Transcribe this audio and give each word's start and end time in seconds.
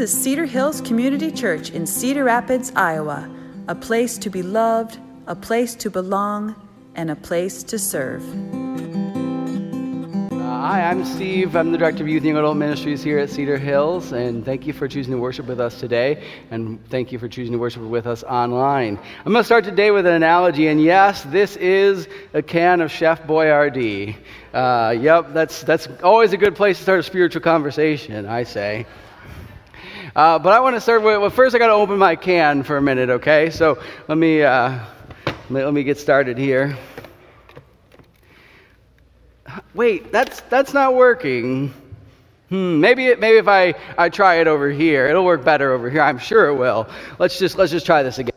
This 0.00 0.14
is 0.14 0.22
Cedar 0.22 0.46
Hills 0.46 0.80
Community 0.80 1.30
Church 1.30 1.68
in 1.72 1.86
Cedar 1.86 2.24
Rapids, 2.24 2.72
Iowa, 2.74 3.30
a 3.68 3.74
place 3.74 4.16
to 4.16 4.30
be 4.30 4.42
loved, 4.42 4.98
a 5.26 5.36
place 5.36 5.74
to 5.74 5.90
belong, 5.90 6.54
and 6.94 7.10
a 7.10 7.16
place 7.16 7.62
to 7.64 7.78
serve. 7.78 8.22
Uh, 10.32 10.38
hi, 10.38 10.84
I'm 10.84 11.04
Steve. 11.04 11.54
I'm 11.54 11.70
the 11.70 11.76
Director 11.76 12.02
of 12.02 12.08
Youth 12.08 12.24
and 12.24 12.38
Adult 12.38 12.56
Ministries 12.56 13.02
here 13.02 13.18
at 13.18 13.28
Cedar 13.28 13.58
Hills, 13.58 14.12
and 14.12 14.42
thank 14.42 14.66
you 14.66 14.72
for 14.72 14.88
choosing 14.88 15.12
to 15.12 15.18
worship 15.18 15.44
with 15.44 15.60
us 15.60 15.78
today, 15.78 16.26
and 16.50 16.82
thank 16.88 17.12
you 17.12 17.18
for 17.18 17.28
choosing 17.28 17.52
to 17.52 17.58
worship 17.58 17.82
with 17.82 18.06
us 18.06 18.22
online. 18.22 18.98
I'm 19.26 19.32
going 19.32 19.42
to 19.42 19.44
start 19.44 19.64
today 19.64 19.90
with 19.90 20.06
an 20.06 20.14
analogy, 20.14 20.68
and 20.68 20.82
yes, 20.82 21.24
this 21.24 21.56
is 21.56 22.08
a 22.32 22.40
can 22.40 22.80
of 22.80 22.90
Chef 22.90 23.24
Boyardee. 23.24 24.16
Uh, 24.54 24.96
yep, 24.98 25.34
that's, 25.34 25.62
that's 25.62 25.88
always 26.02 26.32
a 26.32 26.38
good 26.38 26.56
place 26.56 26.78
to 26.78 26.84
start 26.84 27.00
a 27.00 27.02
spiritual 27.02 27.42
conversation, 27.42 28.24
I 28.24 28.44
say. 28.44 28.86
Uh, 30.14 30.38
but 30.38 30.52
I 30.52 30.60
want 30.60 30.76
to 30.76 30.80
start 30.80 31.02
with, 31.02 31.20
well, 31.20 31.30
first 31.30 31.54
I 31.54 31.58
got 31.58 31.68
to 31.68 31.72
open 31.72 31.98
my 31.98 32.16
can 32.16 32.62
for 32.62 32.76
a 32.76 32.82
minute, 32.82 33.10
okay? 33.10 33.50
So 33.50 33.80
let 34.08 34.18
me, 34.18 34.42
uh, 34.42 34.80
let, 35.50 35.64
let 35.64 35.72
me 35.72 35.84
get 35.84 35.98
started 35.98 36.36
here. 36.36 36.76
Wait, 39.74 40.10
that's, 40.10 40.40
that's 40.42 40.74
not 40.74 40.94
working. 40.94 41.72
Hmm, 42.48 42.80
maybe, 42.80 43.06
it, 43.06 43.20
maybe 43.20 43.38
if 43.38 43.46
I, 43.46 43.74
I 43.96 44.08
try 44.08 44.36
it 44.36 44.48
over 44.48 44.68
here, 44.68 45.06
it'll 45.06 45.24
work 45.24 45.44
better 45.44 45.72
over 45.72 45.88
here. 45.88 46.02
I'm 46.02 46.18
sure 46.18 46.48
it 46.48 46.56
will. 46.56 46.88
Let's 47.18 47.38
just, 47.38 47.56
let's 47.56 47.70
just 47.70 47.86
try 47.86 48.02
this 48.02 48.18
again. 48.18 48.30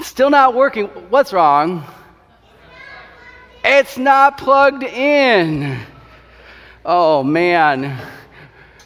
still 0.00 0.30
not 0.30 0.54
working. 0.54 0.88
What's 1.08 1.32
wrong? 1.32 1.84
It's 3.64 3.96
not 3.96 4.38
plugged 4.38 4.82
in. 4.82 5.78
Oh, 6.84 7.22
man. 7.22 7.98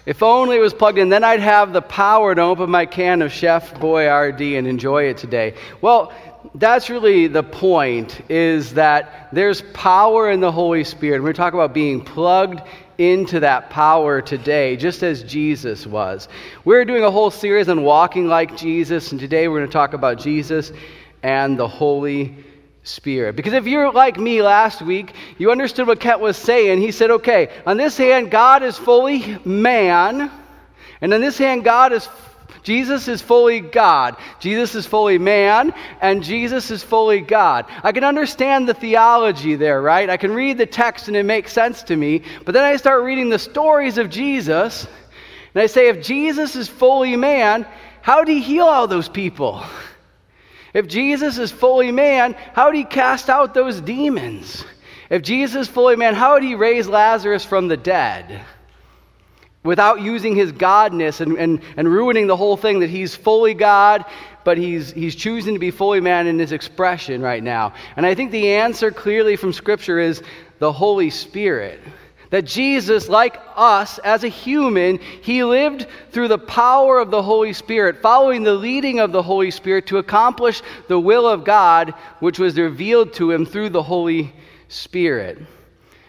If 0.06 0.22
only 0.22 0.56
it 0.56 0.60
was 0.60 0.72
plugged 0.72 0.98
in, 0.98 1.08
then 1.08 1.24
I'd 1.24 1.40
have 1.40 1.72
the 1.72 1.82
power 1.82 2.32
to 2.32 2.40
open 2.40 2.70
my 2.70 2.86
can 2.86 3.22
of 3.22 3.32
Chef 3.32 3.74
Boyardee 3.74 4.56
and 4.56 4.64
enjoy 4.64 5.08
it 5.08 5.18
today. 5.18 5.54
Well, 5.80 6.12
that's 6.54 6.88
really 6.88 7.26
the 7.26 7.42
point 7.42 8.20
is 8.30 8.74
that 8.74 9.28
there's 9.32 9.62
power 9.74 10.30
in 10.30 10.38
the 10.38 10.52
Holy 10.52 10.84
Spirit. 10.84 11.24
We're 11.24 11.32
talking 11.32 11.58
about 11.58 11.74
being 11.74 12.00
plugged 12.00 12.60
into 12.98 13.40
that 13.40 13.68
power 13.70 14.22
today, 14.22 14.76
just 14.76 15.02
as 15.02 15.24
Jesus 15.24 15.88
was. 15.88 16.28
We're 16.64 16.84
doing 16.84 17.02
a 17.02 17.10
whole 17.10 17.32
series 17.32 17.68
on 17.68 17.82
walking 17.82 18.28
like 18.28 18.56
Jesus, 18.56 19.10
and 19.10 19.20
today 19.20 19.48
we're 19.48 19.58
going 19.58 19.68
to 19.68 19.72
talk 19.72 19.92
about 19.92 20.18
Jesus 20.18 20.70
and 21.24 21.58
the 21.58 21.66
Holy 21.66 22.32
Spirit. 22.86 23.36
Because 23.36 23.52
if 23.52 23.66
you're 23.66 23.92
like 23.92 24.16
me 24.18 24.42
last 24.42 24.80
week, 24.80 25.14
you 25.38 25.50
understood 25.50 25.86
what 25.86 26.00
Kent 26.00 26.20
was 26.20 26.36
saying. 26.36 26.80
He 26.80 26.92
said, 26.92 27.10
okay, 27.10 27.50
on 27.66 27.76
this 27.76 27.96
hand, 27.96 28.30
God 28.30 28.62
is 28.62 28.78
fully 28.78 29.38
man, 29.44 30.30
and 31.00 31.12
on 31.12 31.20
this 31.20 31.36
hand, 31.36 31.64
God 31.64 31.92
is 31.92 32.08
Jesus 32.62 33.06
is 33.06 33.22
fully 33.22 33.60
God. 33.60 34.16
Jesus 34.40 34.74
is 34.74 34.86
fully 34.86 35.18
man, 35.18 35.72
and 36.00 36.20
Jesus 36.20 36.72
is 36.72 36.82
fully 36.82 37.20
God. 37.20 37.66
I 37.84 37.92
can 37.92 38.02
understand 38.02 38.68
the 38.68 38.74
theology 38.74 39.54
there, 39.54 39.80
right? 39.80 40.10
I 40.10 40.16
can 40.16 40.32
read 40.32 40.58
the 40.58 40.66
text 40.66 41.06
and 41.06 41.16
it 41.16 41.22
makes 41.22 41.52
sense 41.52 41.84
to 41.84 41.94
me. 41.94 42.22
But 42.44 42.54
then 42.54 42.64
I 42.64 42.74
start 42.74 43.04
reading 43.04 43.28
the 43.28 43.38
stories 43.38 43.98
of 43.98 44.10
Jesus, 44.10 44.88
and 45.54 45.62
I 45.62 45.66
say, 45.66 45.88
if 45.90 46.04
Jesus 46.04 46.56
is 46.56 46.66
fully 46.66 47.14
man, 47.14 47.64
how 48.02 48.24
did 48.24 48.32
he 48.32 48.40
heal 48.40 48.66
all 48.66 48.88
those 48.88 49.08
people? 49.08 49.62
If 50.77 50.88
Jesus 50.88 51.38
is 51.38 51.50
fully 51.50 51.91
man, 51.91 52.34
how 52.52 52.70
did 52.70 52.77
he 52.77 52.84
cast 52.84 53.30
out 53.30 53.55
those 53.55 53.80
demons? 53.80 54.62
If 55.08 55.22
Jesus 55.22 55.69
is 55.69 55.72
fully 55.72 55.96
man, 55.96 56.14
how 56.14 56.38
did 56.38 56.46
he 56.46 56.55
raise 56.55 56.86
Lazarus 56.86 57.46
from 57.46 57.69
the 57.69 57.78
dead? 57.78 58.44
without 59.64 60.00
using 60.00 60.36
his 60.36 60.52
godness 60.52 61.20
and, 61.20 61.36
and, 61.36 61.60
and 61.77 61.88
ruining 61.88 62.28
the 62.28 62.36
whole 62.36 62.56
thing 62.56 62.80
that 62.80 62.88
he's 62.88 63.14
fully 63.14 63.52
God, 63.52 64.04
but 64.44 64.56
he's, 64.56 64.92
he's 64.92 65.16
choosing 65.16 65.54
to 65.54 65.59
be 65.59 65.72
fully 65.72 66.00
man 66.00 66.28
in 66.28 66.38
his 66.38 66.53
expression 66.53 67.20
right 67.20 67.43
now. 67.43 67.75
And 67.97 68.06
I 68.06 68.14
think 68.14 68.31
the 68.31 68.53
answer 68.53 68.93
clearly 68.93 69.34
from 69.34 69.53
Scripture 69.53 69.98
is 69.98 70.22
the 70.60 70.72
Holy 70.72 71.10
Spirit. 71.10 71.81
That 72.31 72.44
Jesus, 72.44 73.09
like 73.09 73.41
us 73.54 73.98
as 73.98 74.25
a 74.25 74.28
human, 74.28 74.98
he 74.98 75.44
lived 75.44 75.87
through 76.10 76.28
the 76.28 76.38
power 76.38 76.98
of 76.98 77.10
the 77.10 77.22
Holy 77.22 77.53
Spirit, 77.53 78.03
following 78.03 78.42
the 78.42 78.54
leading 78.54 78.98
of 78.98 79.12
the 79.12 79.22
Holy 79.22 79.50
Spirit 79.50 79.87
to 79.87 79.98
accomplish 79.98 80.62
the 80.88 80.98
will 80.98 81.26
of 81.28 81.44
God, 81.44 81.94
which 82.20 82.38
was 82.38 82.59
revealed 82.59 83.12
to 83.14 83.31
him 83.31 83.47
through 83.47 83.70
the 83.70 83.82
Holy 83.82 84.32
Spirit. 84.69 85.38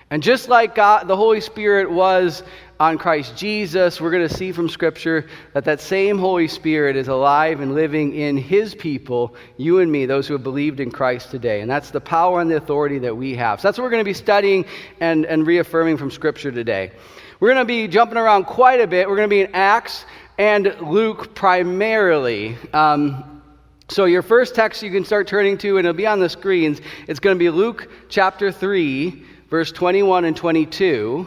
And 0.10 0.24
just 0.24 0.48
like 0.48 0.74
God, 0.74 1.08
the 1.08 1.18
Holy 1.18 1.42
Spirit 1.42 1.92
was 1.92 2.42
on 2.80 2.98
Christ 2.98 3.36
Jesus, 3.36 4.00
we're 4.00 4.12
going 4.12 4.28
to 4.28 4.34
see 4.34 4.52
from 4.52 4.70
Scripture 4.70 5.26
that 5.54 5.66
that 5.66 5.82
same 5.82 6.20
Holy 6.20 6.48
Spirit 6.48 6.96
is 6.96 7.08
alive 7.08 7.60
and 7.60 7.74
living 7.74 8.14
in 8.14 8.38
His 8.38 8.76
people, 8.76 9.36
you 9.58 9.80
and 9.80 9.92
me, 9.92 10.06
those 10.06 10.28
who 10.28 10.34
have 10.34 10.44
believed 10.44 10.80
in 10.80 10.92
Christ 10.92 11.32
today. 11.32 11.62
And 11.62 11.70
that's 11.70 11.90
the 11.90 12.02
power 12.02 12.40
and 12.40 12.52
the 12.52 12.58
authority 12.58 13.00
that 13.00 13.18
we 13.18 13.36
have. 13.36 13.60
So 13.60 13.68
that's 13.68 13.78
what 13.80 13.86
we're 13.86 13.92
going 13.92 14.02
to 14.02 14.10
be 14.10 14.14
studying 14.14 14.66
and, 15.00 15.26
and 15.26 15.48
reaffirming 15.48 15.98
from 15.98 16.12
Scripture 16.12 16.52
today. 16.52 16.92
We're 17.40 17.50
going 17.50 17.62
to 17.62 17.66
be 17.66 17.88
jumping 17.88 18.18
around 18.18 18.46
quite 18.46 18.80
a 18.80 18.88
bit. 18.88 19.10
We're 19.10 19.16
going 19.16 19.30
to 19.30 19.36
be 19.36 19.42
in 19.42 19.56
Acts 19.56 20.06
and 20.38 20.76
Luke 20.82 21.34
primarily. 21.34 22.58
Um, 22.74 23.42
so, 23.90 24.06
your 24.06 24.22
first 24.22 24.54
text 24.54 24.84
you 24.84 24.92
can 24.92 25.06
start 25.06 25.28
turning 25.28 25.58
to, 25.60 25.78
and 25.78 25.88
it'll 25.88 25.98
be 25.98 26.06
on 26.06 26.20
the 26.20 26.30
screens. 26.30 26.82
It's 27.08 27.22
going 27.22 27.36
to 27.36 27.40
be 27.40 27.50
Luke 27.50 27.90
chapter 28.10 28.52
3, 28.52 29.24
verse 29.50 29.72
21 29.72 30.26
and 30.26 30.36
22. 30.36 31.26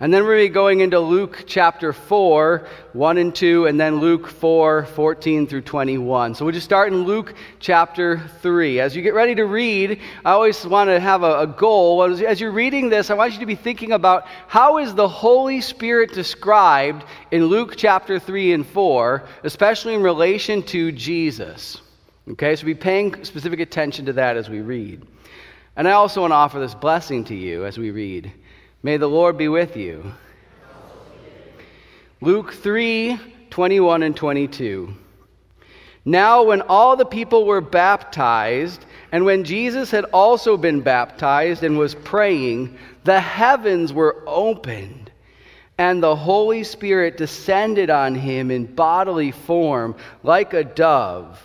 And 0.00 0.12
then 0.12 0.24
we're 0.24 0.30
going 0.30 0.46
to 0.46 0.50
be 0.50 0.54
going 0.54 0.80
into 0.80 0.98
Luke 0.98 1.44
chapter 1.46 1.92
4, 1.92 2.66
1 2.94 3.18
and 3.18 3.32
2, 3.32 3.66
and 3.66 3.78
then 3.78 4.00
Luke 4.00 4.26
4, 4.26 4.86
14 4.86 5.46
through 5.46 5.60
21. 5.60 6.34
So 6.34 6.44
we'll 6.44 6.52
just 6.52 6.64
start 6.64 6.92
in 6.92 7.04
Luke 7.04 7.34
chapter 7.60 8.18
3. 8.40 8.80
As 8.80 8.96
you 8.96 9.02
get 9.02 9.14
ready 9.14 9.36
to 9.36 9.44
read, 9.44 10.00
I 10.24 10.32
always 10.32 10.66
want 10.66 10.90
to 10.90 10.98
have 10.98 11.22
a, 11.22 11.42
a 11.42 11.46
goal. 11.46 12.02
As 12.02 12.40
you're 12.40 12.50
reading 12.50 12.88
this, 12.88 13.08
I 13.08 13.14
want 13.14 13.34
you 13.34 13.38
to 13.38 13.46
be 13.46 13.54
thinking 13.54 13.92
about 13.92 14.26
how 14.48 14.78
is 14.78 14.94
the 14.94 15.08
Holy 15.08 15.60
Spirit 15.60 16.12
described 16.12 17.04
in 17.30 17.44
Luke 17.44 17.74
chapter 17.76 18.18
3 18.18 18.52
and 18.52 18.66
4, 18.66 19.22
especially 19.44 19.94
in 19.94 20.02
relation 20.02 20.64
to 20.64 20.90
Jesus. 20.90 21.80
Okay, 22.26 22.56
so 22.56 22.66
be 22.66 22.74
paying 22.74 23.22
specific 23.24 23.60
attention 23.60 24.06
to 24.06 24.14
that 24.14 24.36
as 24.36 24.50
we 24.50 24.60
read. 24.60 25.06
And 25.76 25.86
I 25.86 25.92
also 25.92 26.22
want 26.22 26.32
to 26.32 26.36
offer 26.36 26.58
this 26.58 26.74
blessing 26.74 27.24
to 27.24 27.34
you 27.34 27.64
as 27.64 27.78
we 27.78 27.90
read. 27.90 28.32
May 28.84 28.98
the 28.98 29.08
Lord 29.08 29.38
be 29.38 29.48
with 29.48 29.78
you. 29.78 30.12
Luke 32.20 32.52
3 32.52 33.18
21 33.48 34.02
and 34.02 34.14
22. 34.14 34.94
Now, 36.04 36.42
when 36.42 36.60
all 36.60 36.94
the 36.94 37.06
people 37.06 37.46
were 37.46 37.62
baptized, 37.62 38.84
and 39.10 39.24
when 39.24 39.44
Jesus 39.44 39.90
had 39.90 40.04
also 40.12 40.58
been 40.58 40.82
baptized 40.82 41.62
and 41.62 41.78
was 41.78 41.94
praying, 41.94 42.76
the 43.04 43.20
heavens 43.20 43.90
were 43.90 44.22
opened, 44.26 45.10
and 45.78 46.02
the 46.02 46.14
Holy 46.14 46.62
Spirit 46.62 47.16
descended 47.16 47.88
on 47.88 48.14
him 48.14 48.50
in 48.50 48.66
bodily 48.66 49.30
form 49.30 49.96
like 50.22 50.52
a 50.52 50.62
dove. 50.62 51.40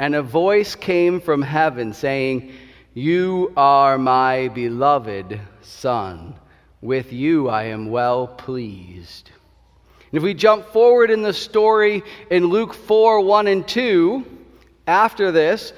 And 0.00 0.16
a 0.16 0.22
voice 0.22 0.74
came 0.74 1.20
from 1.20 1.42
heaven 1.42 1.92
saying, 1.92 2.50
You 2.92 3.52
are 3.56 3.98
my 3.98 4.48
beloved 4.48 5.38
Son 5.60 6.34
with 6.82 7.12
you 7.12 7.48
I 7.48 7.64
am 7.64 7.90
well 7.90 8.26
pleased. 8.26 9.30
And 10.10 10.18
if 10.18 10.22
we 10.22 10.34
jump 10.34 10.66
forward 10.66 11.10
in 11.10 11.22
the 11.22 11.32
story 11.32 12.02
in 12.28 12.46
Luke 12.46 12.74
4 12.74 13.22
1 13.22 13.46
and 13.46 13.66
2, 13.66 14.26
after 14.86 15.32
this, 15.32 15.72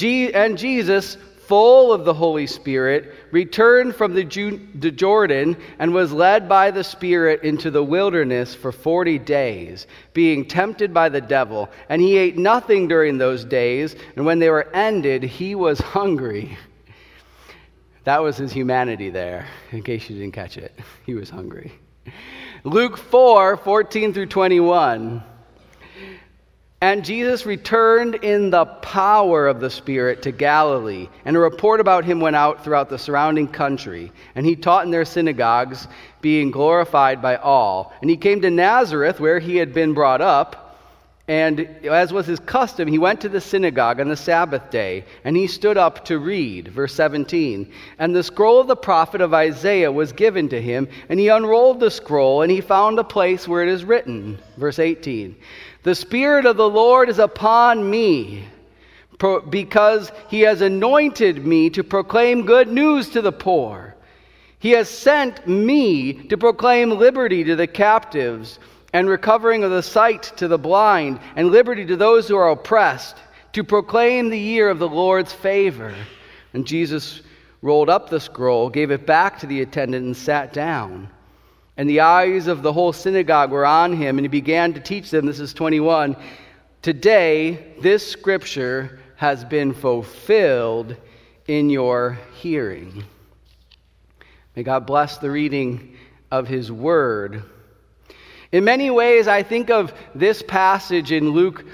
and 0.00 0.56
Jesus, 0.56 1.18
full 1.46 1.92
of 1.92 2.04
the 2.04 2.14
Holy 2.14 2.46
Spirit, 2.46 3.12
returned 3.30 3.94
from 3.94 4.14
the 4.14 4.24
Jordan 4.24 5.56
and 5.78 5.92
was 5.92 6.12
led 6.12 6.48
by 6.48 6.70
the 6.70 6.84
Spirit 6.84 7.42
into 7.42 7.70
the 7.70 7.82
wilderness 7.82 8.54
for 8.54 8.72
40 8.72 9.18
days, 9.18 9.86
being 10.14 10.46
tempted 10.46 10.94
by 10.94 11.10
the 11.10 11.20
devil. 11.20 11.68
And 11.88 12.00
he 12.00 12.16
ate 12.16 12.38
nothing 12.38 12.88
during 12.88 13.18
those 13.18 13.44
days, 13.44 13.94
and 14.16 14.24
when 14.24 14.38
they 14.38 14.48
were 14.48 14.74
ended, 14.74 15.22
he 15.22 15.54
was 15.54 15.78
hungry. 15.78 16.56
That 18.04 18.22
was 18.22 18.36
his 18.36 18.52
humanity 18.52 19.10
there, 19.10 19.46
in 19.72 19.82
case 19.82 20.08
you 20.08 20.16
didn't 20.16 20.34
catch 20.34 20.58
it. 20.58 20.78
He 21.06 21.14
was 21.14 21.30
hungry. 21.30 21.72
Luke 22.62 22.96
4 22.96 23.56
14 23.56 24.12
through 24.12 24.26
21. 24.26 25.22
And 26.82 27.02
Jesus 27.02 27.46
returned 27.46 28.16
in 28.16 28.50
the 28.50 28.66
power 28.66 29.48
of 29.48 29.58
the 29.58 29.70
Spirit 29.70 30.20
to 30.22 30.32
Galilee, 30.32 31.08
and 31.24 31.34
a 31.34 31.40
report 31.40 31.80
about 31.80 32.04
him 32.04 32.20
went 32.20 32.36
out 32.36 32.62
throughout 32.62 32.90
the 32.90 32.98
surrounding 32.98 33.48
country. 33.48 34.12
And 34.34 34.44
he 34.44 34.54
taught 34.54 34.84
in 34.84 34.90
their 34.90 35.06
synagogues, 35.06 35.88
being 36.20 36.50
glorified 36.50 37.22
by 37.22 37.36
all. 37.36 37.94
And 38.02 38.10
he 38.10 38.18
came 38.18 38.42
to 38.42 38.50
Nazareth, 38.50 39.18
where 39.18 39.38
he 39.38 39.56
had 39.56 39.72
been 39.72 39.94
brought 39.94 40.20
up. 40.20 40.63
And 41.26 41.60
as 41.86 42.12
was 42.12 42.26
his 42.26 42.40
custom, 42.40 42.86
he 42.86 42.98
went 42.98 43.22
to 43.22 43.30
the 43.30 43.40
synagogue 43.40 43.98
on 43.98 44.08
the 44.08 44.16
Sabbath 44.16 44.70
day, 44.70 45.06
and 45.24 45.34
he 45.34 45.46
stood 45.46 45.78
up 45.78 46.04
to 46.04 46.18
read. 46.18 46.68
Verse 46.68 46.94
17. 46.94 47.72
And 47.98 48.14
the 48.14 48.22
scroll 48.22 48.60
of 48.60 48.66
the 48.66 48.76
prophet 48.76 49.22
of 49.22 49.32
Isaiah 49.32 49.90
was 49.90 50.12
given 50.12 50.50
to 50.50 50.60
him, 50.60 50.86
and 51.08 51.18
he 51.18 51.28
unrolled 51.28 51.80
the 51.80 51.90
scroll, 51.90 52.42
and 52.42 52.50
he 52.50 52.60
found 52.60 52.98
a 52.98 53.04
place 53.04 53.48
where 53.48 53.62
it 53.62 53.70
is 53.70 53.84
written. 53.84 54.38
Verse 54.58 54.78
18. 54.78 55.34
The 55.82 55.94
Spirit 55.94 56.44
of 56.44 56.58
the 56.58 56.68
Lord 56.68 57.08
is 57.08 57.18
upon 57.18 57.88
me, 57.88 58.44
because 59.48 60.12
he 60.28 60.40
has 60.40 60.60
anointed 60.60 61.46
me 61.46 61.70
to 61.70 61.82
proclaim 61.82 62.44
good 62.44 62.68
news 62.68 63.08
to 63.10 63.22
the 63.22 63.32
poor. 63.32 63.94
He 64.58 64.72
has 64.72 64.90
sent 64.90 65.46
me 65.46 66.12
to 66.28 66.36
proclaim 66.36 66.90
liberty 66.90 67.44
to 67.44 67.56
the 67.56 67.66
captives 67.66 68.58
and 68.94 69.08
recovering 69.08 69.64
of 69.64 69.72
the 69.72 69.82
sight 69.82 70.22
to 70.36 70.46
the 70.46 70.56
blind, 70.56 71.18
and 71.34 71.50
liberty 71.50 71.84
to 71.84 71.96
those 71.96 72.28
who 72.28 72.36
are 72.36 72.50
oppressed, 72.50 73.16
to 73.52 73.64
proclaim 73.64 74.30
the 74.30 74.38
year 74.38 74.70
of 74.70 74.78
the 74.78 74.88
Lord's 74.88 75.32
favor. 75.32 75.92
And 76.52 76.64
Jesus 76.64 77.20
rolled 77.60 77.90
up 77.90 78.08
the 78.08 78.20
scroll, 78.20 78.70
gave 78.70 78.92
it 78.92 79.04
back 79.04 79.40
to 79.40 79.46
the 79.46 79.62
attendant, 79.62 80.06
and 80.06 80.16
sat 80.16 80.52
down. 80.52 81.10
And 81.76 81.90
the 81.90 82.00
eyes 82.00 82.46
of 82.46 82.62
the 82.62 82.72
whole 82.72 82.92
synagogue 82.92 83.50
were 83.50 83.66
on 83.66 83.92
him, 83.92 84.16
and 84.16 84.24
he 84.24 84.28
began 84.28 84.72
to 84.74 84.80
teach 84.80 85.10
them. 85.10 85.26
This 85.26 85.40
is 85.40 85.52
21. 85.52 86.16
Today, 86.80 87.74
this 87.80 88.08
scripture 88.08 89.00
has 89.16 89.44
been 89.44 89.74
fulfilled 89.74 90.94
in 91.48 91.68
your 91.68 92.16
hearing. 92.34 93.02
May 94.54 94.62
God 94.62 94.86
bless 94.86 95.18
the 95.18 95.32
reading 95.32 95.96
of 96.30 96.46
his 96.46 96.70
word. 96.70 97.42
In 98.54 98.62
many 98.62 98.88
ways, 98.88 99.26
I 99.26 99.42
think 99.42 99.68
of 99.68 99.92
this 100.14 100.40
passage 100.40 101.10
in 101.10 101.30
Luke 101.30 101.64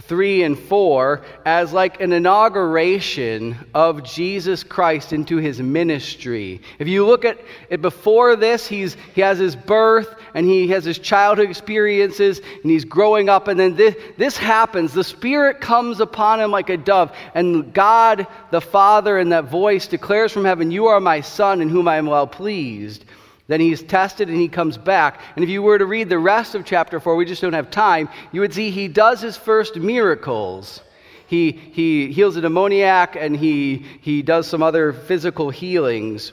3 0.00 0.42
and 0.44 0.58
4 0.58 1.20
as 1.44 1.74
like 1.74 2.00
an 2.00 2.14
inauguration 2.14 3.58
of 3.74 4.02
Jesus 4.04 4.64
Christ 4.64 5.12
into 5.12 5.36
his 5.36 5.60
ministry. 5.60 6.62
If 6.78 6.88
you 6.88 7.04
look 7.04 7.26
at 7.26 7.38
it 7.68 7.82
before 7.82 8.36
this, 8.36 8.66
he's, 8.66 8.96
he 9.14 9.20
has 9.20 9.38
his 9.38 9.54
birth 9.54 10.14
and 10.32 10.46
he 10.46 10.66
has 10.68 10.86
his 10.86 10.98
childhood 10.98 11.50
experiences 11.50 12.38
and 12.38 12.70
he's 12.70 12.86
growing 12.86 13.28
up, 13.28 13.46
and 13.46 13.60
then 13.60 13.76
this, 13.76 13.94
this 14.16 14.38
happens. 14.38 14.94
The 14.94 15.04
Spirit 15.04 15.60
comes 15.60 16.00
upon 16.00 16.40
him 16.40 16.50
like 16.50 16.70
a 16.70 16.78
dove, 16.78 17.14
and 17.34 17.70
God 17.74 18.26
the 18.50 18.62
Father 18.62 19.18
in 19.18 19.28
that 19.28 19.44
voice 19.44 19.86
declares 19.86 20.32
from 20.32 20.46
heaven, 20.46 20.70
You 20.70 20.86
are 20.86 21.00
my 21.00 21.20
Son 21.20 21.60
in 21.60 21.68
whom 21.68 21.86
I 21.86 21.96
am 21.96 22.06
well 22.06 22.26
pleased. 22.26 23.04
Then 23.46 23.60
he's 23.60 23.82
tested 23.82 24.28
and 24.28 24.38
he 24.38 24.48
comes 24.48 24.78
back. 24.78 25.20
And 25.36 25.44
if 25.44 25.50
you 25.50 25.62
were 25.62 25.78
to 25.78 25.86
read 25.86 26.08
the 26.08 26.18
rest 26.18 26.54
of 26.54 26.64
chapter 26.64 26.98
4, 26.98 27.14
we 27.14 27.26
just 27.26 27.42
don't 27.42 27.52
have 27.52 27.70
time, 27.70 28.08
you 28.32 28.40
would 28.40 28.54
see 28.54 28.70
he 28.70 28.88
does 28.88 29.20
his 29.20 29.36
first 29.36 29.76
miracles. 29.76 30.80
He, 31.26 31.52
he 31.52 32.12
heals 32.12 32.36
a 32.36 32.40
demoniac 32.40 33.16
and 33.16 33.36
he, 33.36 33.84
he 34.00 34.22
does 34.22 34.46
some 34.46 34.62
other 34.62 34.92
physical 34.92 35.50
healings. 35.50 36.32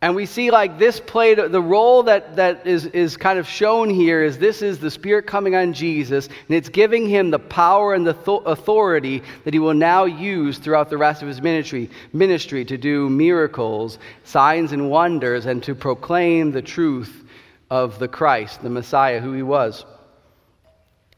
And 0.00 0.14
we 0.14 0.26
see 0.26 0.52
like 0.52 0.78
this 0.78 1.00
played 1.00 1.38
the 1.38 1.60
role 1.60 2.04
that, 2.04 2.36
that 2.36 2.64
is, 2.66 2.86
is 2.86 3.16
kind 3.16 3.36
of 3.36 3.48
shown 3.48 3.90
here 3.90 4.22
is 4.22 4.38
this 4.38 4.62
is 4.62 4.78
the 4.78 4.92
Spirit 4.92 5.26
coming 5.26 5.56
on 5.56 5.72
Jesus, 5.72 6.26
and 6.26 6.56
it's 6.56 6.68
giving 6.68 7.08
him 7.08 7.30
the 7.30 7.38
power 7.40 7.94
and 7.94 8.06
the 8.06 8.12
th- 8.12 8.42
authority 8.46 9.24
that 9.42 9.52
he 9.52 9.58
will 9.58 9.74
now 9.74 10.04
use 10.04 10.58
throughout 10.58 10.88
the 10.88 10.96
rest 10.96 11.22
of 11.22 11.26
his 11.26 11.42
ministry, 11.42 11.90
ministry 12.12 12.64
to 12.66 12.78
do 12.78 13.10
miracles, 13.10 13.98
signs, 14.22 14.70
and 14.70 14.88
wonders, 14.88 15.46
and 15.46 15.64
to 15.64 15.74
proclaim 15.74 16.52
the 16.52 16.62
truth 16.62 17.24
of 17.68 17.98
the 17.98 18.08
Christ, 18.08 18.62
the 18.62 18.70
Messiah, 18.70 19.20
who 19.20 19.32
he 19.32 19.42
was. 19.42 19.84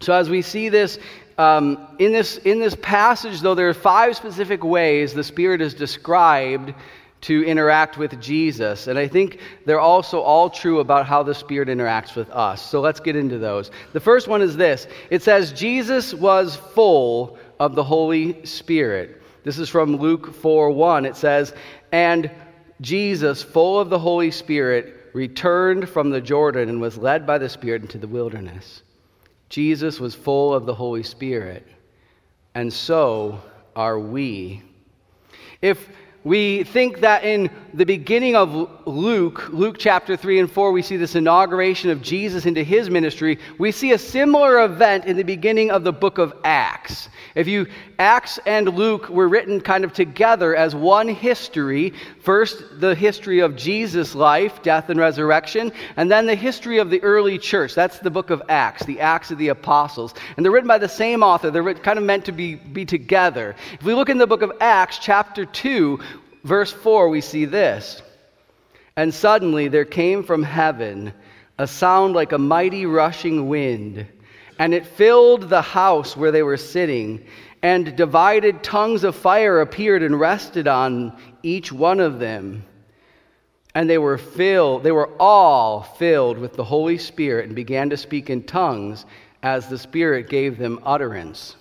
So 0.01 0.15
as 0.15 0.31
we 0.31 0.41
see 0.41 0.71
this 0.71 0.99
um, 1.37 1.87
in 1.99 2.13
this 2.13 2.39
in 2.39 2.61
this 2.61 2.77
passage, 2.81 3.41
though, 3.41 3.55
there 3.55 3.69
are 3.69 3.75
five 3.75 4.17
specific 4.17 4.65
ways 4.65 5.13
the 5.13 5.25
Spirit 5.25 5.61
is 5.61 5.75
described 5.75 6.75
to 7.23 7.45
interact 7.45 7.99
with 7.99 8.21
Jesus. 8.21 8.87
And 8.87 8.99
I 8.99 9.07
think 9.07 9.41
they're 9.67 9.81
also 9.81 10.21
all 10.21 10.49
true 10.49 10.81
about 10.81 11.07
how 11.07 11.23
the 11.23 11.35
Spirit 11.35 11.69
interacts 11.69 12.17
with 12.17 12.31
us. 12.31 12.63
So 12.63 12.81
let's 12.81 13.01
get 13.01 13.17
into 13.17 13.39
those. 13.39 13.71
The 13.93 14.01
first 14.01 14.29
one 14.29 14.43
is 14.43 14.57
this 14.57 14.87
it 15.11 15.23
says, 15.23 15.53
Jesus 15.53 16.15
was 16.15 16.57
full 16.57 17.39
of 17.59 17.75
the 17.75 17.85
Holy 17.85 18.45
Spirit. 18.47 19.23
This 19.45 19.59
is 19.59 19.69
from 19.69 19.97
Luke 19.97 20.35
4 20.35 20.71
1. 20.71 21.05
It 21.05 21.17
says, 21.17 21.55
And 21.93 22.31
Jesus, 22.81 23.43
full 23.43 23.79
of 23.79 23.91
the 23.91 23.99
Holy 23.99 24.31
Spirit, 24.31 24.97
returned 25.13 25.89
from 25.89 26.11
the 26.11 26.21
Jordan 26.21 26.69
and 26.69 26.81
was 26.81 26.97
led 26.97 27.27
by 27.27 27.39
the 27.39 27.49
Spirit 27.49 27.83
into 27.83 27.99
the 27.99 28.09
wilderness. 28.09 28.83
Jesus 29.49 29.99
was 29.99 30.15
full 30.15 30.55
of 30.55 30.65
the 30.65 30.75
Holy 30.75 31.03
Spirit, 31.03 31.67
and 32.55 32.73
so 32.73 33.41
are 33.75 33.99
we. 33.99 34.63
If 35.61 35.89
we 36.23 36.65
think 36.65 37.01
that 37.01 37.25
in 37.25 37.51
the 37.73 37.87
beginning 37.87 38.37
of 38.37 38.69
Luke, 38.87 39.49
Luke 39.51 39.77
chapter 39.79 40.17
3 40.17 40.41
and 40.41 40.53
4, 40.53 40.71
we 40.71 40.83
see 40.83 40.99
this 40.99 41.15
inauguration 41.15 41.89
of 41.89 42.03
Jesus 42.03 42.45
into 42.45 42.63
his 42.63 42.91
ministry. 42.91 43.39
We 43.59 43.73
see 43.73 43.93
a 43.93 43.99
similar 43.99 44.65
event 44.65 45.07
in 45.07 45.17
the 45.17 45.23
beginning 45.23 45.71
of 45.71 45.83
the 45.83 45.93
book 45.93 46.19
of 46.19 46.35
Acts. 46.45 47.09
If 47.35 47.47
you, 47.47 47.67
Acts 47.99 48.39
and 48.45 48.69
Luke 48.75 49.09
were 49.09 49.29
written 49.29 49.61
kind 49.61 49.85
of 49.85 49.93
together 49.93 50.55
as 50.55 50.75
one 50.75 51.09
history. 51.09 51.95
First, 52.23 52.81
the 52.81 52.95
history 52.95 53.41
of 53.41 53.57
Jesus' 53.57 54.15
life, 54.15 54.63
death, 54.63 54.91
and 54.91 54.99
resurrection, 54.99 55.73
and 55.97 56.11
then 56.11 56.27
the 56.27 56.35
history 56.35 56.79
of 56.79 56.91
the 56.91 57.03
early 57.03 57.39
church. 57.39 57.75
That's 57.75 57.99
the 57.99 58.11
book 58.11 58.31
of 58.31 58.43
Acts, 58.49 58.85
the 58.85 59.01
Acts 59.01 59.31
of 59.31 59.39
the 59.39 59.49
Apostles. 59.49 60.15
And 60.37 60.45
they're 60.45 60.53
written 60.53 60.69
by 60.69 60.79
the 60.79 60.89
same 60.89 61.23
author. 61.23 61.51
They're 61.51 61.75
kind 61.75 61.99
of 61.99 62.05
meant 62.05 62.25
to 62.27 62.33
be, 62.33 62.57
be 62.57 62.85
together. 62.85 63.55
If 63.75 63.85
we 63.85 63.95
look 63.95 64.09
in 64.09 64.19
the 64.19 64.27
book 64.27 64.43
of 64.43 64.53
Acts, 64.61 64.99
chapter 64.99 65.47
2, 65.47 66.01
verse 66.45 66.73
4, 66.73 67.09
we 67.09 67.21
see 67.21 67.45
this. 67.45 68.03
And 68.97 69.13
suddenly 69.15 69.69
there 69.69 69.85
came 69.85 70.23
from 70.23 70.43
heaven 70.43 71.13
a 71.59 71.67
sound 71.67 72.15
like 72.15 72.33
a 72.33 72.39
mighty 72.39 72.87
rushing 72.87 73.49
wind, 73.49 74.07
and 74.59 74.73
it 74.73 74.87
filled 74.87 75.49
the 75.49 75.61
house 75.61 76.17
where 76.17 76.33
they 76.33 76.43
were 76.43 76.57
sitting, 76.57 77.23
and 77.63 77.95
divided 77.97 78.63
tongues 78.63 79.05
of 79.05 79.15
fire 79.15 79.61
appeared 79.61 80.03
and 80.03 80.19
rested 80.19 80.67
on 80.67 81.15
each 81.43 81.71
one 81.71 82.01
of 82.01 82.19
them. 82.19 82.65
And 83.75 83.89
they 83.89 83.99
were 83.99 84.17
filled, 84.17 84.83
they 84.83 84.91
were 84.91 85.11
all 85.21 85.83
filled 85.83 86.39
with 86.39 86.55
the 86.55 86.65
Holy 86.65 86.97
Spirit 86.97 87.47
and 87.47 87.55
began 87.55 87.91
to 87.91 87.97
speak 87.97 88.31
in 88.31 88.43
tongues 88.43 89.05
as 89.43 89.69
the 89.69 89.79
Spirit 89.79 90.31
gave 90.31 90.57
them 90.57 90.81
utterance. 90.83 91.57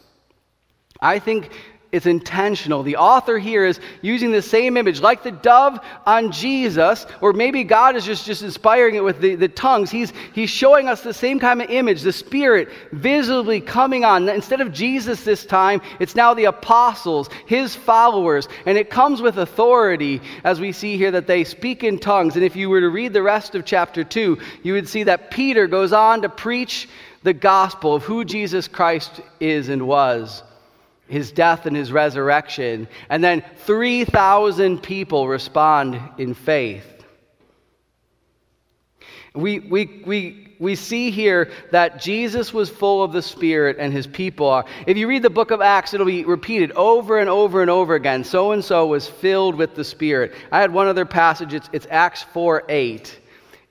I 1.01 1.19
think 1.19 1.51
it's 1.91 2.05
intentional. 2.05 2.83
The 2.83 2.97
author 2.97 3.39
here 3.39 3.65
is 3.65 3.79
using 4.03 4.31
the 4.31 4.43
same 4.43 4.77
image, 4.77 5.01
like 5.01 5.23
the 5.23 5.31
dove 5.31 5.79
on 6.05 6.31
Jesus, 6.31 7.07
or 7.19 7.33
maybe 7.33 7.63
God 7.63 7.95
is 7.95 8.05
just, 8.05 8.27
just 8.27 8.43
inspiring 8.43 8.93
it 8.93 9.03
with 9.03 9.19
the, 9.19 9.33
the 9.33 9.47
tongues. 9.47 9.89
He's, 9.89 10.13
he's 10.33 10.51
showing 10.51 10.87
us 10.87 11.01
the 11.01 11.15
same 11.15 11.39
kind 11.39 11.63
of 11.63 11.71
image, 11.71 12.03
the 12.03 12.13
Spirit 12.13 12.69
visibly 12.91 13.59
coming 13.59 14.05
on. 14.05 14.29
Instead 14.29 14.61
of 14.61 14.71
Jesus 14.71 15.23
this 15.23 15.47
time, 15.47 15.81
it's 15.99 16.15
now 16.15 16.35
the 16.35 16.45
apostles, 16.45 17.27
his 17.47 17.75
followers, 17.75 18.47
and 18.67 18.77
it 18.77 18.91
comes 18.91 19.19
with 19.19 19.39
authority, 19.39 20.21
as 20.43 20.59
we 20.59 20.71
see 20.71 20.95
here 20.95 21.09
that 21.09 21.25
they 21.25 21.43
speak 21.43 21.83
in 21.83 21.97
tongues. 21.97 22.35
And 22.35 22.45
if 22.45 22.55
you 22.55 22.69
were 22.69 22.81
to 22.81 22.89
read 22.89 23.13
the 23.13 23.23
rest 23.23 23.55
of 23.55 23.65
chapter 23.65 24.03
2, 24.03 24.37
you 24.61 24.73
would 24.73 24.87
see 24.87 25.03
that 25.03 25.31
Peter 25.31 25.65
goes 25.65 25.91
on 25.91 26.21
to 26.21 26.29
preach 26.29 26.87
the 27.23 27.33
gospel 27.33 27.95
of 27.95 28.03
who 28.03 28.23
Jesus 28.23 28.67
Christ 28.67 29.21
is 29.39 29.69
and 29.69 29.87
was 29.87 30.43
his 31.09 31.31
death 31.31 31.65
and 31.65 31.75
his 31.75 31.91
resurrection. 31.91 32.87
And 33.09 33.23
then 33.23 33.43
3,000 33.65 34.81
people 34.81 35.27
respond 35.27 35.99
in 36.17 36.33
faith. 36.33 36.85
We, 39.33 39.59
we, 39.59 40.03
we, 40.05 40.55
we 40.59 40.75
see 40.75 41.11
here 41.11 41.51
that 41.71 42.01
Jesus 42.01 42.53
was 42.53 42.69
full 42.69 43.03
of 43.03 43.11
the 43.11 43.21
Spirit 43.21 43.77
and 43.79 43.93
his 43.93 44.07
people 44.07 44.47
are. 44.47 44.65
If 44.87 44.97
you 44.97 45.07
read 45.07 45.23
the 45.23 45.29
book 45.29 45.51
of 45.51 45.61
Acts, 45.61 45.93
it'll 45.93 46.05
be 46.05 46.25
repeated 46.25 46.71
over 46.71 47.19
and 47.19 47.29
over 47.29 47.61
and 47.61 47.69
over 47.69 47.95
again. 47.95 48.23
So 48.23 48.51
and 48.51 48.63
so 48.63 48.87
was 48.87 49.07
filled 49.07 49.55
with 49.55 49.75
the 49.75 49.83
Spirit. 49.83 50.33
I 50.51 50.59
had 50.59 50.73
one 50.73 50.87
other 50.87 51.05
passage, 51.05 51.53
it's, 51.53 51.69
it's 51.71 51.87
Acts 51.89 52.23
4 52.23 52.63
8. 52.67 53.19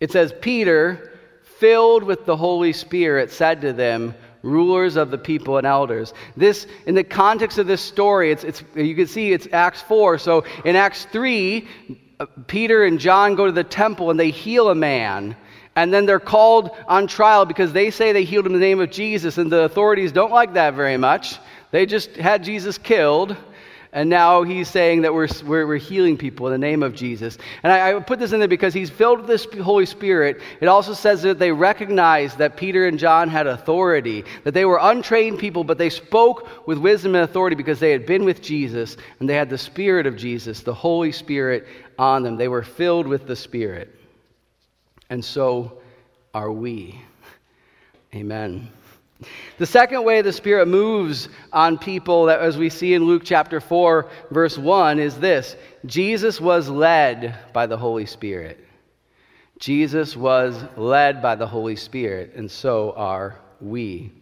It 0.01 0.13
says, 0.13 0.33
Peter, 0.41 1.19
filled 1.59 2.05
with 2.05 2.25
the 2.25 2.37
Holy 2.37 2.73
Spirit, 2.73 3.33
said 3.33 3.61
to 3.63 3.73
them, 3.73 4.15
rulers 4.49 4.97
of 4.97 5.11
the 5.11 5.19
people 5.19 5.59
and 5.59 5.67
elders. 5.67 6.15
This, 6.37 6.67
in 6.87 6.95
the 6.95 7.05
context 7.05 7.59
of 7.59 7.67
this 7.67 7.81
story, 7.81 8.31
it's, 8.31 8.45
it's, 8.45 8.63
you 8.75 8.95
can 8.95 9.07
see 9.07 9.33
it's 9.33 9.49
Acts 9.53 9.83
4. 9.83 10.19
So 10.19 10.45
in 10.65 10.77
Acts 10.77 11.07
3, 11.07 11.69
uh, 12.21 12.27
Peter 12.47 12.85
and 12.85 12.99
John 12.99 13.35
go 13.35 13.47
to 13.47 13.53
the 13.53 13.65
temple 13.65 14.11
and 14.11 14.19
they 14.19 14.31
heal 14.31 14.71
a 14.71 14.75
man. 14.75 15.37
And 15.77 15.95
then 15.95 16.07
they're 16.07 16.19
called 16.19 16.71
on 16.89 17.07
trial 17.07 17.45
because 17.45 17.73
they 17.73 17.91
say 17.91 18.13
they 18.13 18.25
healed 18.25 18.47
him 18.47 18.55
in 18.55 18.61
the 18.61 18.67
name 18.67 18.81
of 18.81 18.91
Jesus, 18.91 19.39
and 19.39 19.53
the 19.53 19.63
authorities 19.63 20.11
don't 20.11 20.33
like 20.33 20.55
that 20.55 20.75
very 20.75 20.97
much. 20.97 21.39
They 21.71 21.87
just 21.87 22.17
had 22.17 22.43
Jesus 22.43 22.79
killed. 22.79 23.37
And 23.93 24.11
now 24.11 24.43
he's 24.43 24.69
saying 24.69 25.03
that 25.03 25.15
we're, 25.15 25.29
we're, 25.47 25.67
we're, 25.67 25.77
healing 25.79 26.19
people 26.19 26.47
in 26.47 26.53
the 26.53 26.59
name 26.59 26.83
of 26.83 26.95
Jesus. 26.95 27.39
And 27.63 27.73
I, 27.73 27.97
I 27.97 28.01
put 28.01 28.19
this 28.19 28.33
in 28.33 28.39
there 28.39 28.49
because 28.49 28.75
he's 28.75 28.91
filled 28.91 29.21
with 29.21 29.27
this 29.27 29.47
Holy 29.63 29.87
Spirit. 29.87 30.41
It 30.61 30.67
also 30.67 30.93
says 30.93 31.23
that 31.23 31.39
they 31.39 31.53
recognized 31.53 32.37
that 32.39 32.57
Peter 32.57 32.87
and 32.87 32.99
John 32.99 33.31
had 33.31 33.47
authority, 33.47 34.25
that 34.45 34.53
they 34.53 34.67
were 34.67 34.79
untrained 34.81 35.39
people, 35.39 35.65
but 35.65 35.79
they 35.79 35.89
spoke 35.89 36.67
with 36.67 36.77
wisdom 36.79 37.15
and 37.15 37.25
authority 37.25 37.57
because 37.57 37.81
they 37.81 37.91
had 37.91 38.05
been 38.05 38.25
with 38.25 38.43
Jesus 38.43 38.99
and 39.21 39.29
they 39.29 39.35
had 39.35 39.49
the 39.49 39.59
Spirit 39.59 40.07
of 40.07 40.17
Jesus, 40.17 40.61
the 40.61 40.75
Holy 40.75 41.13
Spirit 41.13 41.67
on 41.99 42.23
them. 42.23 42.37
They 42.37 42.49
were 42.49 42.63
filled 42.63 43.07
with 43.07 43.27
the 43.27 43.37
Spirit. 43.37 43.95
And 45.09 45.25
so 45.25 45.81
are 46.35 46.53
we. 46.53 47.01
Amen. 48.15 48.71
The 49.59 49.67
second 49.67 50.05
way 50.05 50.23
the 50.23 50.33
Spirit 50.33 50.69
moves 50.69 51.29
on 51.53 51.79
people, 51.79 52.27
that 52.27 52.41
as 52.41 52.57
we 52.57 52.71
see 52.71 52.95
in 52.95 53.05
Luke 53.05 53.23
chapter 53.25 53.61
4, 53.61 54.09
verse 54.31 54.57
1, 54.57 55.01
is 55.01 55.19
this 55.19 55.57
Jesus 55.87 56.41
was 56.41 56.69
led 56.69 57.37
by 57.53 57.67
the 57.67 57.77
Holy 57.77 58.07
Spirit. 58.07 58.65
Jesus 59.59 60.17
was 60.17 60.63
led 60.77 61.21
by 61.21 61.35
the 61.35 61.47
Holy 61.47 61.75
Spirit, 61.75 62.35
and 62.37 62.49
so 62.49 62.93
are 62.93 63.41
we. 63.61 64.13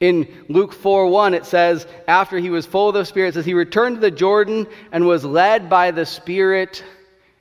In 0.00 0.44
Luke 0.48 0.72
4 0.72 1.06
1, 1.06 1.34
it 1.34 1.46
says, 1.46 1.86
after 2.08 2.38
he 2.38 2.50
was 2.50 2.66
full 2.66 2.88
of 2.88 2.94
the 2.94 3.04
Spirit, 3.04 3.28
it 3.28 3.34
says, 3.34 3.46
he 3.46 3.54
returned 3.54 3.96
to 3.96 4.00
the 4.00 4.10
Jordan 4.10 4.66
and 4.90 5.06
was 5.06 5.24
led 5.24 5.70
by 5.70 5.92
the 5.92 6.04
Spirit 6.04 6.82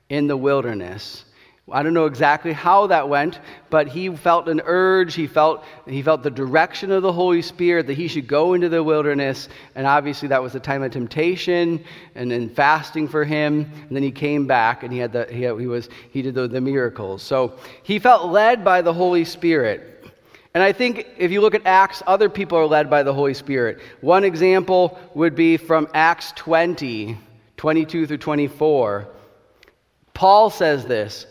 in 0.09 0.27
the 0.27 0.37
wilderness. 0.37 1.25
I 1.71 1.81
don't 1.81 1.93
know 1.93 2.07
exactly 2.07 2.51
how 2.51 2.87
that 2.87 3.07
went, 3.07 3.39
but 3.69 3.87
he 3.87 4.13
felt 4.13 4.49
an 4.49 4.61
urge. 4.65 5.13
He 5.13 5.27
felt, 5.27 5.63
he 5.87 6.01
felt 6.01 6.21
the 6.21 6.29
direction 6.29 6.91
of 6.91 7.03
the 7.03 7.11
Holy 7.13 7.41
Spirit 7.41 7.87
that 7.87 7.93
he 7.93 8.09
should 8.09 8.27
go 8.27 8.53
into 8.53 8.67
the 8.67 8.83
wilderness. 8.83 9.47
And 9.75 9.87
obviously, 9.87 10.27
that 10.27 10.43
was 10.43 10.55
a 10.55 10.59
time 10.59 10.83
of 10.83 10.91
temptation 10.91 11.81
and 12.15 12.29
then 12.29 12.49
fasting 12.49 13.07
for 13.07 13.23
him. 13.23 13.71
And 13.87 13.95
then 13.95 14.03
he 14.03 14.11
came 14.11 14.45
back 14.45 14.83
and 14.83 14.91
he, 14.91 14.99
had 14.99 15.13
the, 15.13 15.25
he, 15.31 15.43
had, 15.43 15.57
he, 15.57 15.67
was, 15.67 15.87
he 16.11 16.21
did 16.21 16.35
the, 16.35 16.49
the 16.49 16.59
miracles. 16.59 17.23
So 17.23 17.57
he 17.83 17.97
felt 17.97 18.29
led 18.29 18.65
by 18.65 18.81
the 18.81 18.93
Holy 18.93 19.23
Spirit. 19.23 20.11
And 20.53 20.61
I 20.61 20.73
think 20.73 21.07
if 21.17 21.31
you 21.31 21.39
look 21.39 21.55
at 21.55 21.65
Acts, 21.65 22.03
other 22.05 22.29
people 22.29 22.57
are 22.57 22.67
led 22.67 22.89
by 22.89 23.03
the 23.03 23.13
Holy 23.13 23.33
Spirit. 23.33 23.79
One 24.01 24.25
example 24.25 24.99
would 25.13 25.33
be 25.33 25.55
from 25.55 25.87
Acts 25.93 26.33
20, 26.35 27.17
22 27.55 28.05
through 28.05 28.17
24. 28.17 29.07
Paul 30.13 30.49
says 30.49 30.85
this. 30.85 31.25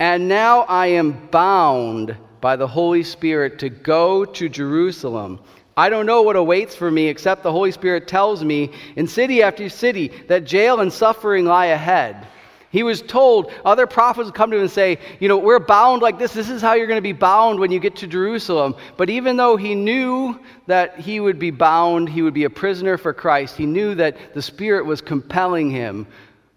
And 0.00 0.28
now 0.28 0.60
I 0.62 0.86
am 0.88 1.28
bound 1.28 2.16
by 2.40 2.54
the 2.54 2.68
Holy 2.68 3.02
Spirit 3.02 3.58
to 3.58 3.68
go 3.68 4.24
to 4.24 4.48
Jerusalem. 4.48 5.40
I 5.76 5.88
don't 5.88 6.06
know 6.06 6.22
what 6.22 6.36
awaits 6.36 6.76
for 6.76 6.88
me 6.88 7.08
except 7.08 7.42
the 7.42 7.50
Holy 7.50 7.72
Spirit 7.72 8.06
tells 8.06 8.44
me 8.44 8.70
in 8.94 9.08
city 9.08 9.42
after 9.42 9.68
city 9.68 10.12
that 10.28 10.44
jail 10.44 10.80
and 10.80 10.92
suffering 10.92 11.46
lie 11.46 11.66
ahead. 11.66 12.28
He 12.70 12.84
was 12.84 13.02
told, 13.02 13.50
other 13.64 13.86
prophets 13.86 14.26
would 14.26 14.34
come 14.34 14.50
to 14.50 14.56
him 14.56 14.62
and 14.62 14.70
say, 14.70 14.98
You 15.18 15.28
know, 15.28 15.38
we're 15.38 15.58
bound 15.58 16.02
like 16.02 16.18
this. 16.18 16.32
This 16.32 16.50
is 16.50 16.60
how 16.60 16.74
you're 16.74 16.86
going 16.86 16.98
to 16.98 17.02
be 17.02 17.12
bound 17.12 17.58
when 17.58 17.72
you 17.72 17.80
get 17.80 17.96
to 17.96 18.06
Jerusalem. 18.06 18.76
But 18.96 19.08
even 19.10 19.36
though 19.36 19.56
he 19.56 19.74
knew 19.74 20.38
that 20.66 21.00
he 21.00 21.18
would 21.18 21.38
be 21.38 21.50
bound, 21.50 22.08
he 22.08 22.22
would 22.22 22.34
be 22.34 22.44
a 22.44 22.50
prisoner 22.50 22.98
for 22.98 23.12
Christ, 23.12 23.56
he 23.56 23.66
knew 23.66 23.94
that 23.96 24.34
the 24.34 24.42
Spirit 24.42 24.84
was 24.84 25.00
compelling 25.00 25.70
him 25.70 26.06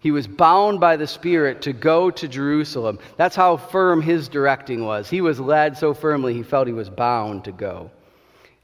he 0.02 0.10
was 0.10 0.26
bound 0.26 0.80
by 0.80 0.96
the 0.96 1.06
Spirit 1.06 1.62
to 1.62 1.72
go 1.72 2.10
to 2.10 2.26
Jerusalem. 2.26 2.98
That's 3.16 3.36
how 3.36 3.56
firm 3.56 4.02
his 4.02 4.28
directing 4.28 4.84
was. 4.84 5.08
He 5.08 5.20
was 5.20 5.38
led 5.38 5.78
so 5.78 5.94
firmly 5.94 6.34
he 6.34 6.42
felt 6.42 6.66
he 6.66 6.72
was 6.72 6.90
bound 6.90 7.44
to 7.44 7.52
go. 7.52 7.88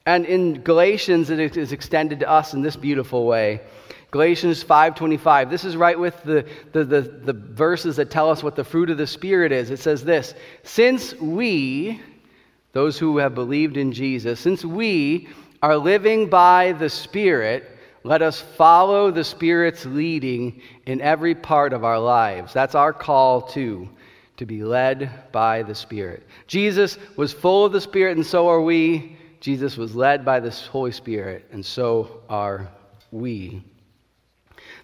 And 0.05 0.27
in 0.27 0.63
Galatians, 0.63 1.31
it 1.31 1.57
is 1.57 1.71
extended 1.71 2.19
to 2.21 2.29
us 2.29 2.55
in 2.55 2.63
this 2.63 2.75
beautiful 2.75 3.25
way. 3.25 3.61
Galatians 4.11 4.65
5:25. 4.65 5.49
This 5.49 5.65
is 5.65 5.77
right 5.77 5.97
with 5.99 6.21
the, 6.25 6.45
the, 6.73 6.85
the, 6.85 7.03
the 7.03 7.35
verses 7.35 7.95
that 7.97 8.11
tell 8.11 8.29
us 8.29 8.43
what 8.43 8.57
the 8.57 8.65
fruit 8.65 8.91
of 8.91 8.99
the 8.99 9.07
Spirit 9.07 9.53
is. 9.53 9.71
It 9.71 9.79
says 9.79 10.03
this: 10.03 10.35
Since 10.65 11.15
we, 11.21 12.01
those 12.73 12.99
who 12.99 13.19
have 13.19 13.37
believed 13.37 13.77
in 13.77 13.93
Jesus, 13.93 14.41
since 14.41 14.65
we 14.65 15.29
are 15.63 15.77
living 15.77 16.29
by 16.29 16.73
the 16.73 16.91
Spirit, 16.91 17.78
let 18.09 18.23
us 18.23 18.41
follow 18.41 19.11
the 19.11 19.23
Spirit's 19.23 19.85
leading 19.85 20.63
in 20.87 21.03
every 21.03 21.35
part 21.35 21.75
of 21.75 21.85
our 21.85 21.99
lives. 21.99 22.55
That's 22.55 22.75
our 22.75 22.91
call, 22.91 23.43
too, 23.43 23.87
to 24.39 24.47
be 24.47 24.65
led 24.65 25.31
by 25.31 25.63
the 25.63 25.75
Spirit. 25.75 26.27
Jesus 26.47 26.97
was 27.17 27.35
full 27.35 27.67
of 27.67 27.73
the 27.73 27.83
Spirit, 27.83 28.17
and 28.17 28.25
so 28.25 28.49
are 28.49 28.63
we. 28.63 29.19
Jesus 29.41 29.77
was 29.77 29.95
led 29.95 30.25
by 30.25 30.41
the 30.41 30.51
Holy 30.51 30.91
Spirit, 30.91 31.45
and 31.53 31.63
so 31.63 32.23
are 32.31 32.71
we. 33.11 33.63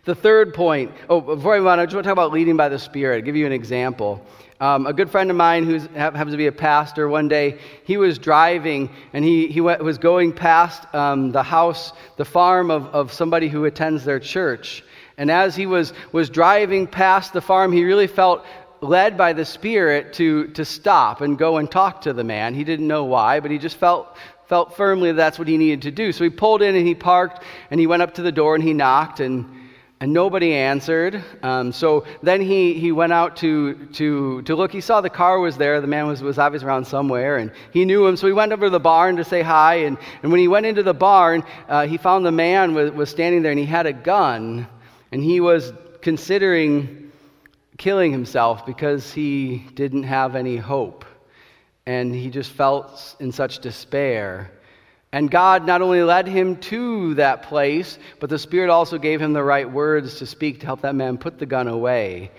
The 0.05 0.15
third 0.15 0.53
point, 0.53 0.93
oh, 1.09 1.23
before 1.23 1.55
I 1.55 1.59
move 1.59 1.69
on, 1.69 1.81
I 1.81 1.87
just 1.87 1.95
want 1.95 2.05
to 2.05 2.09
talk 2.09 2.13
about 2.13 2.31
leading 2.31 2.59
by 2.59 2.69
the 2.69 2.79
Spirit. 2.79 3.17
I'll 3.17 3.23
give 3.23 3.37
you 3.37 3.47
an 3.47 3.53
example. 3.53 4.23
Um, 4.61 4.87
a 4.87 4.93
good 4.93 5.11
friend 5.11 5.31
of 5.31 5.37
mine 5.37 5.65
who 5.65 5.79
happens 5.79 6.31
to 6.33 6.37
be 6.37 6.47
a 6.47 6.53
pastor, 6.53 7.09
one 7.09 7.27
day 7.27 7.59
he 7.85 7.97
was 7.97 8.19
driving 8.19 8.91
and 9.15 9.25
he, 9.25 9.47
he 9.47 9.63
went, 9.63 9.83
was 9.83 9.97
going 9.97 10.35
past 10.35 10.95
um, 10.95 11.33
the 11.33 11.43
house, 11.43 11.95
the 12.17 12.25
farm 12.27 12.71
of, 12.71 12.87
of 12.89 13.15
somebody 13.15 13.49
who 13.49 13.65
attends 13.65 14.05
their 14.05 14.21
church. 14.21 14.85
And 15.17 15.31
as 15.31 15.57
he 15.57 15.65
was, 15.65 15.95
was 16.13 16.29
driving 16.29 16.87
past 16.87 17.33
the 17.33 17.41
farm, 17.41 17.73
he 17.73 17.83
really 17.83 18.07
felt 18.07 18.45
led 18.83 19.17
by 19.17 19.33
the 19.33 19.47
Spirit 19.47 20.13
to, 20.15 20.49
to 20.49 20.67
stop 20.67 21.23
and 21.23 21.39
go 21.39 21.57
and 21.57 21.71
talk 21.71 22.03
to 22.03 22.13
the 22.13 22.25
man. 22.25 22.53
He 22.53 22.65
didn't 22.65 22.87
know 22.87 23.05
why, 23.05 23.41
but 23.41 23.51
he 23.51 23.57
just 23.57 23.79
felt, 23.79 24.19
felt 24.49 24.77
firmly 24.77 25.13
that 25.13 25.17
that's 25.17 25.39
what 25.39 25.49
he 25.49 25.57
needed 25.57 25.81
to 25.83 25.91
do. 25.91 26.13
So 26.13 26.25
he 26.25 26.31
pulled 26.31 26.61
in 26.61 26.77
and 26.77 26.87
he 26.87 26.95
parked 26.95 27.43
and 27.71 27.81
he 27.81 27.87
went 27.87 28.03
up 28.03 28.15
to 28.15 28.23
the 28.23 28.33
door 28.33 28.55
and 28.55 28.63
he 28.63 28.75
knocked 28.75 29.21
and 29.21 29.63
and 30.01 30.13
nobody 30.13 30.55
answered. 30.55 31.23
Um, 31.43 31.73
so 31.73 32.05
then 32.23 32.41
he, 32.41 32.75
he 32.75 32.93
went 32.93 33.13
out 33.13 33.37
to, 33.37 33.87
to, 33.95 34.43
to 34.43 34.57
look. 34.57 34.73
He 34.73 34.81
saw 34.81 35.01
the 35.01 35.11
car 35.11 35.39
was 35.39 35.57
there. 35.57 35.81
The 35.81 35.87
man 35.87 36.07
was, 36.07 36.23
was 36.23 36.39
obviously 36.39 36.67
around 36.67 36.87
somewhere, 36.87 37.39
and 37.39 37.53
he 37.73 37.85
knew 37.85 38.07
him. 38.07 38.17
So 38.17 38.27
he 38.27 38.33
went 38.33 38.53
over 38.53 38.67
to 38.67 38.71
the 38.71 38.81
barn 38.81 39.17
to 39.17 39.25
say 39.25 39.43
hi. 39.43 39.77
And, 39.77 39.97
and 40.23 40.33
when 40.33 40.41
he 40.41 40.49
went 40.49 40.67
into 40.67 40.83
the 40.83 40.95
barn, 40.95 41.45
uh, 41.69 41.87
he 41.87 41.97
found 41.97 42.27
the 42.27 42.33
man 42.33 42.75
was, 42.75 42.91
was 42.91 43.09
standing 43.09 43.43
there, 43.43 43.53
and 43.53 43.59
he 43.59 43.67
had 43.67 43.87
a 43.87 43.93
gun. 43.93 44.67
And 45.13 45.23
he 45.23 45.41
was 45.41 45.73
considering 46.03 47.13
killing 47.79 48.13
himself 48.13 48.67
because 48.67 49.13
he 49.13 49.65
didn't 49.75 50.05
have 50.05 50.37
any 50.37 50.57
hope. 50.57 51.05
And 51.87 52.15
he 52.15 52.31
just 52.31 52.51
felt 52.51 53.17
in 53.21 53.31
such 53.31 53.61
despair. 53.61 54.51
And 55.15 55.31
God 55.31 55.65
not 55.65 55.81
only 55.81 56.03
led 56.03 56.27
him 56.27 56.57
to 56.57 57.15
that 57.15 57.45
place, 57.45 58.01
but 58.19 58.29
the 58.29 58.37
Spirit 58.37 58.69
also 58.69 58.99
gave 58.99 59.23
him 59.23 59.33
the 59.33 59.45
right 59.45 59.71
words 59.71 60.17
to 60.17 60.27
speak 60.27 60.59
to 60.59 60.67
help 60.67 60.81
that 60.81 60.97
man 60.97 61.19
put 61.19 61.39
the 61.39 61.47
gun 61.47 61.69
away. 61.69 62.33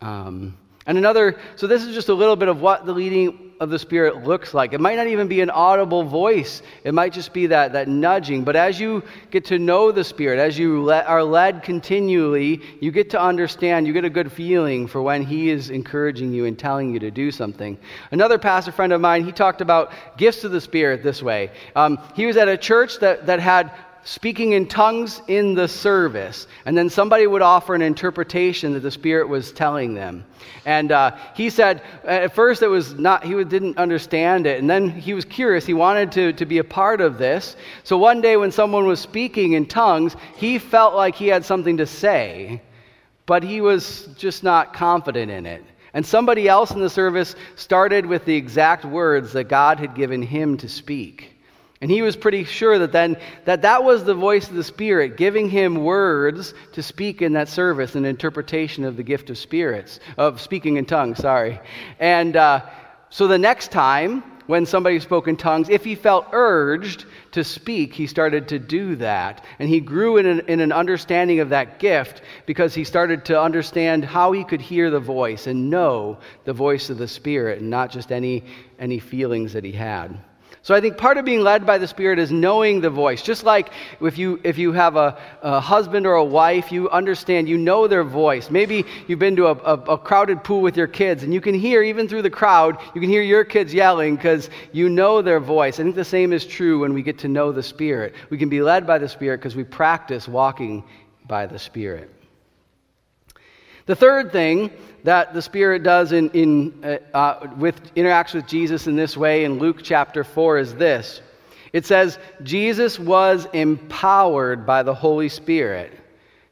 Um, 0.00 0.56
and 0.86 0.96
another, 0.96 1.40
so 1.56 1.66
this 1.66 1.82
is 1.82 1.92
just 1.92 2.08
a 2.08 2.14
little 2.14 2.36
bit 2.36 2.46
of 2.46 2.60
what 2.60 2.86
the 2.86 2.92
leading 2.92 3.49
of 3.60 3.68
the 3.68 3.78
Spirit 3.78 4.24
looks 4.24 4.54
like. 4.54 4.72
It 4.72 4.80
might 4.80 4.96
not 4.96 5.06
even 5.06 5.28
be 5.28 5.42
an 5.42 5.50
audible 5.50 6.02
voice, 6.02 6.62
it 6.82 6.94
might 6.94 7.12
just 7.12 7.32
be 7.32 7.46
that, 7.48 7.74
that 7.74 7.88
nudging. 7.88 8.42
But 8.42 8.56
as 8.56 8.80
you 8.80 9.04
get 9.30 9.44
to 9.46 9.58
know 9.58 9.92
the 9.92 10.02
Spirit, 10.02 10.38
as 10.38 10.58
you 10.58 10.90
are 10.90 11.22
led 11.22 11.62
continually, 11.62 12.62
you 12.80 12.90
get 12.90 13.10
to 13.10 13.20
understand, 13.20 13.86
you 13.86 13.92
get 13.92 14.06
a 14.06 14.10
good 14.10 14.32
feeling 14.32 14.86
for 14.86 15.02
when 15.02 15.22
He 15.22 15.50
is 15.50 15.68
encouraging 15.68 16.32
you 16.32 16.46
and 16.46 16.58
telling 16.58 16.90
you 16.92 16.98
to 17.00 17.10
do 17.10 17.30
something. 17.30 17.78
Another 18.10 18.38
pastor 18.38 18.72
friend 18.72 18.94
of 18.94 19.00
mine, 19.00 19.24
he 19.24 19.32
talked 19.32 19.60
about 19.60 19.92
gifts 20.16 20.42
of 20.42 20.52
the 20.52 20.60
Spirit 20.60 21.02
this 21.02 21.22
way. 21.22 21.50
Um, 21.76 21.98
he 22.14 22.24
was 22.24 22.38
at 22.38 22.48
a 22.48 22.56
church 22.56 22.98
that, 23.00 23.26
that 23.26 23.40
had 23.40 23.72
speaking 24.04 24.52
in 24.52 24.66
tongues 24.66 25.20
in 25.28 25.54
the 25.54 25.68
service. 25.68 26.46
And 26.64 26.76
then 26.76 26.88
somebody 26.90 27.26
would 27.26 27.42
offer 27.42 27.74
an 27.74 27.82
interpretation 27.82 28.72
that 28.72 28.80
the 28.80 28.90
Spirit 28.90 29.28
was 29.28 29.52
telling 29.52 29.94
them. 29.94 30.24
And 30.64 30.92
uh, 30.92 31.16
he 31.34 31.50
said, 31.50 31.82
at 32.04 32.34
first 32.34 32.62
it 32.62 32.68
was 32.68 32.94
not, 32.94 33.24
he 33.24 33.44
didn't 33.44 33.78
understand 33.78 34.46
it. 34.46 34.58
And 34.58 34.68
then 34.68 34.88
he 34.88 35.14
was 35.14 35.24
curious. 35.24 35.66
He 35.66 35.74
wanted 35.74 36.12
to, 36.12 36.32
to 36.34 36.46
be 36.46 36.58
a 36.58 36.64
part 36.64 37.00
of 37.00 37.18
this. 37.18 37.56
So 37.84 37.96
one 37.98 38.20
day 38.20 38.36
when 38.36 38.52
someone 38.52 38.86
was 38.86 39.00
speaking 39.00 39.52
in 39.52 39.66
tongues, 39.66 40.16
he 40.36 40.58
felt 40.58 40.94
like 40.94 41.14
he 41.14 41.28
had 41.28 41.44
something 41.44 41.76
to 41.76 41.86
say, 41.86 42.62
but 43.26 43.42
he 43.42 43.60
was 43.60 44.08
just 44.16 44.42
not 44.42 44.72
confident 44.72 45.30
in 45.30 45.46
it. 45.46 45.64
And 45.92 46.06
somebody 46.06 46.48
else 46.48 46.70
in 46.70 46.80
the 46.80 46.90
service 46.90 47.34
started 47.56 48.06
with 48.06 48.24
the 48.24 48.36
exact 48.36 48.84
words 48.84 49.32
that 49.32 49.44
God 49.44 49.78
had 49.78 49.94
given 49.94 50.22
him 50.22 50.56
to 50.58 50.68
speak. 50.68 51.36
And 51.82 51.90
he 51.90 52.02
was 52.02 52.14
pretty 52.14 52.44
sure 52.44 52.78
that 52.78 52.92
then 52.92 53.16
that 53.46 53.62
that 53.62 53.84
was 53.84 54.04
the 54.04 54.14
voice 54.14 54.48
of 54.48 54.54
the 54.54 54.64
Spirit 54.64 55.16
giving 55.16 55.48
him 55.48 55.76
words 55.76 56.52
to 56.72 56.82
speak 56.82 57.22
in 57.22 57.32
that 57.32 57.48
service, 57.48 57.94
an 57.94 58.04
interpretation 58.04 58.84
of 58.84 58.98
the 58.98 59.02
gift 59.02 59.30
of 59.30 59.38
spirits, 59.38 59.98
of 60.18 60.42
speaking 60.42 60.76
in 60.76 60.84
tongues, 60.84 61.18
sorry. 61.18 61.58
And 61.98 62.36
uh, 62.36 62.66
so 63.08 63.26
the 63.26 63.38
next 63.38 63.70
time 63.70 64.22
when 64.46 64.66
somebody 64.66 65.00
spoke 65.00 65.26
in 65.26 65.36
tongues, 65.36 65.70
if 65.70 65.84
he 65.84 65.94
felt 65.94 66.26
urged 66.32 67.06
to 67.30 67.44
speak, 67.44 67.94
he 67.94 68.06
started 68.06 68.48
to 68.48 68.58
do 68.58 68.96
that. 68.96 69.44
And 69.58 69.68
he 69.68 69.80
grew 69.80 70.18
in 70.18 70.26
an, 70.26 70.40
in 70.48 70.60
an 70.60 70.72
understanding 70.72 71.40
of 71.40 71.48
that 71.50 71.78
gift 71.78 72.20
because 72.44 72.74
he 72.74 72.84
started 72.84 73.24
to 73.26 73.40
understand 73.40 74.04
how 74.04 74.32
he 74.32 74.44
could 74.44 74.60
hear 74.60 74.90
the 74.90 75.00
voice 75.00 75.46
and 75.46 75.70
know 75.70 76.18
the 76.44 76.52
voice 76.52 76.90
of 76.90 76.98
the 76.98 77.08
Spirit 77.08 77.60
and 77.60 77.70
not 77.70 77.90
just 77.90 78.12
any, 78.12 78.44
any 78.78 78.98
feelings 78.98 79.54
that 79.54 79.64
he 79.64 79.72
had. 79.72 80.18
So 80.62 80.74
I 80.74 80.80
think 80.82 80.98
part 80.98 81.16
of 81.16 81.24
being 81.24 81.40
led 81.40 81.64
by 81.64 81.78
the 81.78 81.88
Spirit 81.88 82.18
is 82.18 82.30
knowing 82.30 82.82
the 82.82 82.90
voice. 82.90 83.22
Just 83.22 83.44
like 83.44 83.70
if 84.02 84.18
you, 84.18 84.38
if 84.44 84.58
you 84.58 84.72
have 84.72 84.94
a, 84.96 85.18
a 85.40 85.58
husband 85.58 86.06
or 86.06 86.14
a 86.14 86.24
wife, 86.24 86.70
you 86.70 86.90
understand, 86.90 87.48
you 87.48 87.56
know 87.56 87.88
their 87.88 88.04
voice. 88.04 88.50
Maybe 88.50 88.84
you've 89.08 89.18
been 89.18 89.36
to 89.36 89.46
a, 89.46 89.54
a, 89.54 89.74
a, 89.92 89.98
crowded 89.98 90.44
pool 90.44 90.60
with 90.60 90.76
your 90.76 90.86
kids, 90.86 91.22
and 91.22 91.32
you 91.32 91.40
can 91.40 91.54
hear, 91.54 91.82
even 91.82 92.08
through 92.08 92.22
the 92.22 92.30
crowd, 92.30 92.76
you 92.94 93.00
can 93.00 93.08
hear 93.08 93.22
your 93.22 93.42
kids 93.42 93.72
yelling 93.72 94.16
because 94.16 94.50
you 94.70 94.90
know 94.90 95.22
their 95.22 95.40
voice. 95.40 95.80
I 95.80 95.82
think 95.82 95.94
the 95.94 96.04
same 96.04 96.34
is 96.34 96.44
true 96.44 96.80
when 96.80 96.92
we 96.92 97.02
get 97.02 97.18
to 97.20 97.28
know 97.28 97.52
the 97.52 97.62
Spirit. 97.62 98.14
We 98.28 98.36
can 98.36 98.50
be 98.50 98.60
led 98.60 98.86
by 98.86 98.98
the 98.98 99.08
Spirit 99.08 99.38
because 99.38 99.56
we 99.56 99.64
practice 99.64 100.28
walking 100.28 100.84
by 101.26 101.46
the 101.46 101.58
Spirit. 101.58 102.19
The 103.86 103.96
third 103.96 104.32
thing 104.32 104.70
that 105.04 105.32
the 105.32 105.42
Spirit 105.42 105.82
does 105.82 106.12
in, 106.12 106.30
in, 106.30 106.84
uh, 106.84 107.16
uh, 107.16 107.48
with, 107.56 107.94
interacts 107.94 108.34
with 108.34 108.46
Jesus 108.46 108.86
in 108.86 108.96
this 108.96 109.16
way 109.16 109.44
in 109.44 109.58
Luke 109.58 109.80
chapter 109.82 110.24
4 110.24 110.58
is 110.58 110.74
this. 110.74 111.22
It 111.72 111.86
says, 111.86 112.18
Jesus 112.42 112.98
was 112.98 113.46
empowered 113.52 114.66
by 114.66 114.82
the 114.82 114.94
Holy 114.94 115.28
Spirit. 115.28 115.92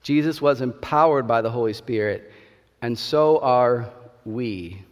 Jesus 0.02 0.40
was 0.40 0.60
empowered 0.60 1.26
by 1.26 1.42
the 1.42 1.50
Holy 1.50 1.72
Spirit, 1.72 2.32
and 2.80 2.98
so 2.98 3.38
are 3.40 3.90
we. 4.24 4.82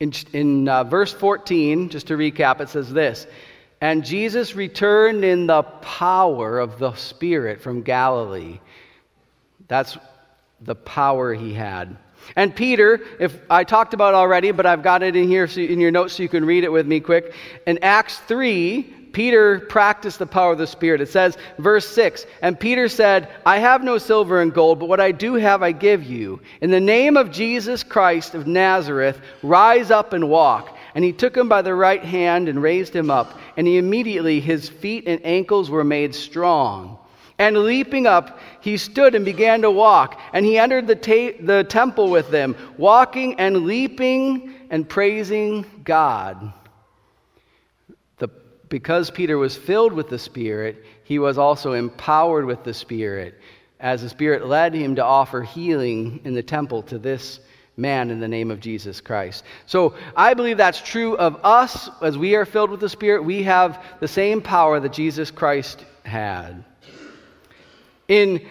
In, 0.00 0.12
in 0.32 0.68
uh, 0.68 0.82
verse 0.84 1.12
14, 1.12 1.88
just 1.88 2.08
to 2.08 2.16
recap, 2.16 2.60
it 2.60 2.68
says 2.68 2.92
this 2.92 3.28
And 3.80 4.04
Jesus 4.04 4.56
returned 4.56 5.24
in 5.24 5.46
the 5.46 5.62
power 5.62 6.58
of 6.58 6.78
the 6.80 6.92
Spirit 6.94 7.60
from 7.60 7.82
Galilee. 7.82 8.58
That's 9.68 9.96
the 10.64 10.74
power 10.74 11.34
he 11.34 11.52
had. 11.54 11.96
And 12.36 12.54
Peter, 12.54 13.00
if 13.18 13.36
I 13.50 13.64
talked 13.64 13.94
about 13.94 14.14
already, 14.14 14.52
but 14.52 14.64
I've 14.64 14.82
got 14.82 15.02
it 15.02 15.16
in 15.16 15.28
here 15.28 15.46
so, 15.48 15.60
in 15.60 15.80
your 15.80 15.90
notes 15.90 16.14
so 16.14 16.22
you 16.22 16.28
can 16.28 16.44
read 16.44 16.64
it 16.64 16.70
with 16.70 16.86
me 16.86 17.00
quick. 17.00 17.34
In 17.66 17.78
Acts 17.82 18.18
3, 18.28 18.82
Peter 19.12 19.60
practiced 19.60 20.18
the 20.18 20.26
power 20.26 20.52
of 20.52 20.58
the 20.58 20.66
Spirit. 20.66 21.00
It 21.00 21.08
says, 21.08 21.36
verse 21.58 21.86
6, 21.88 22.24
and 22.40 22.58
Peter 22.58 22.88
said, 22.88 23.28
I 23.44 23.58
have 23.58 23.82
no 23.82 23.98
silver 23.98 24.40
and 24.40 24.54
gold, 24.54 24.78
but 24.78 24.88
what 24.88 25.00
I 25.00 25.12
do 25.12 25.34
have 25.34 25.62
I 25.62 25.72
give 25.72 26.04
you. 26.04 26.40
In 26.60 26.70
the 26.70 26.80
name 26.80 27.16
of 27.16 27.30
Jesus 27.30 27.82
Christ 27.82 28.34
of 28.34 28.46
Nazareth, 28.46 29.20
rise 29.42 29.90
up 29.90 30.12
and 30.12 30.28
walk. 30.28 30.76
And 30.94 31.04
he 31.04 31.12
took 31.12 31.36
him 31.36 31.48
by 31.48 31.62
the 31.62 31.74
right 31.74 32.04
hand 32.04 32.48
and 32.48 32.62
raised 32.62 32.94
him 32.94 33.10
up, 33.10 33.38
and 33.56 33.66
he 33.66 33.78
immediately 33.78 34.40
his 34.40 34.68
feet 34.68 35.04
and 35.06 35.24
ankles 35.24 35.70
were 35.70 35.84
made 35.84 36.14
strong. 36.14 36.98
And 37.42 37.58
leaping 37.64 38.06
up, 38.06 38.38
he 38.60 38.76
stood 38.76 39.16
and 39.16 39.24
began 39.24 39.62
to 39.62 39.70
walk. 39.70 40.20
And 40.32 40.46
he 40.46 40.60
entered 40.60 40.86
the, 40.86 40.94
ta- 40.94 41.36
the 41.40 41.64
temple 41.64 42.08
with 42.08 42.30
them, 42.30 42.54
walking 42.78 43.34
and 43.40 43.64
leaping 43.64 44.54
and 44.70 44.88
praising 44.88 45.66
God. 45.82 46.52
The, 48.18 48.28
because 48.68 49.10
Peter 49.10 49.38
was 49.38 49.56
filled 49.56 49.92
with 49.92 50.08
the 50.08 50.20
Spirit, 50.20 50.84
he 51.02 51.18
was 51.18 51.36
also 51.36 51.72
empowered 51.72 52.44
with 52.44 52.62
the 52.62 52.72
Spirit, 52.72 53.40
as 53.80 54.02
the 54.02 54.08
Spirit 54.08 54.46
led 54.46 54.72
him 54.72 54.94
to 54.94 55.04
offer 55.04 55.42
healing 55.42 56.20
in 56.22 56.34
the 56.34 56.44
temple 56.44 56.80
to 56.84 56.96
this 56.96 57.40
man 57.76 58.12
in 58.12 58.20
the 58.20 58.28
name 58.28 58.52
of 58.52 58.60
Jesus 58.60 59.00
Christ. 59.00 59.42
So 59.66 59.96
I 60.14 60.34
believe 60.34 60.58
that's 60.58 60.80
true 60.80 61.16
of 61.16 61.40
us 61.42 61.90
as 62.02 62.16
we 62.16 62.36
are 62.36 62.44
filled 62.44 62.70
with 62.70 62.78
the 62.78 62.88
Spirit. 62.88 63.24
We 63.24 63.42
have 63.42 63.84
the 63.98 64.06
same 64.06 64.40
power 64.40 64.78
that 64.78 64.92
Jesus 64.92 65.32
Christ 65.32 65.84
had. 66.04 66.64
In 68.08 68.46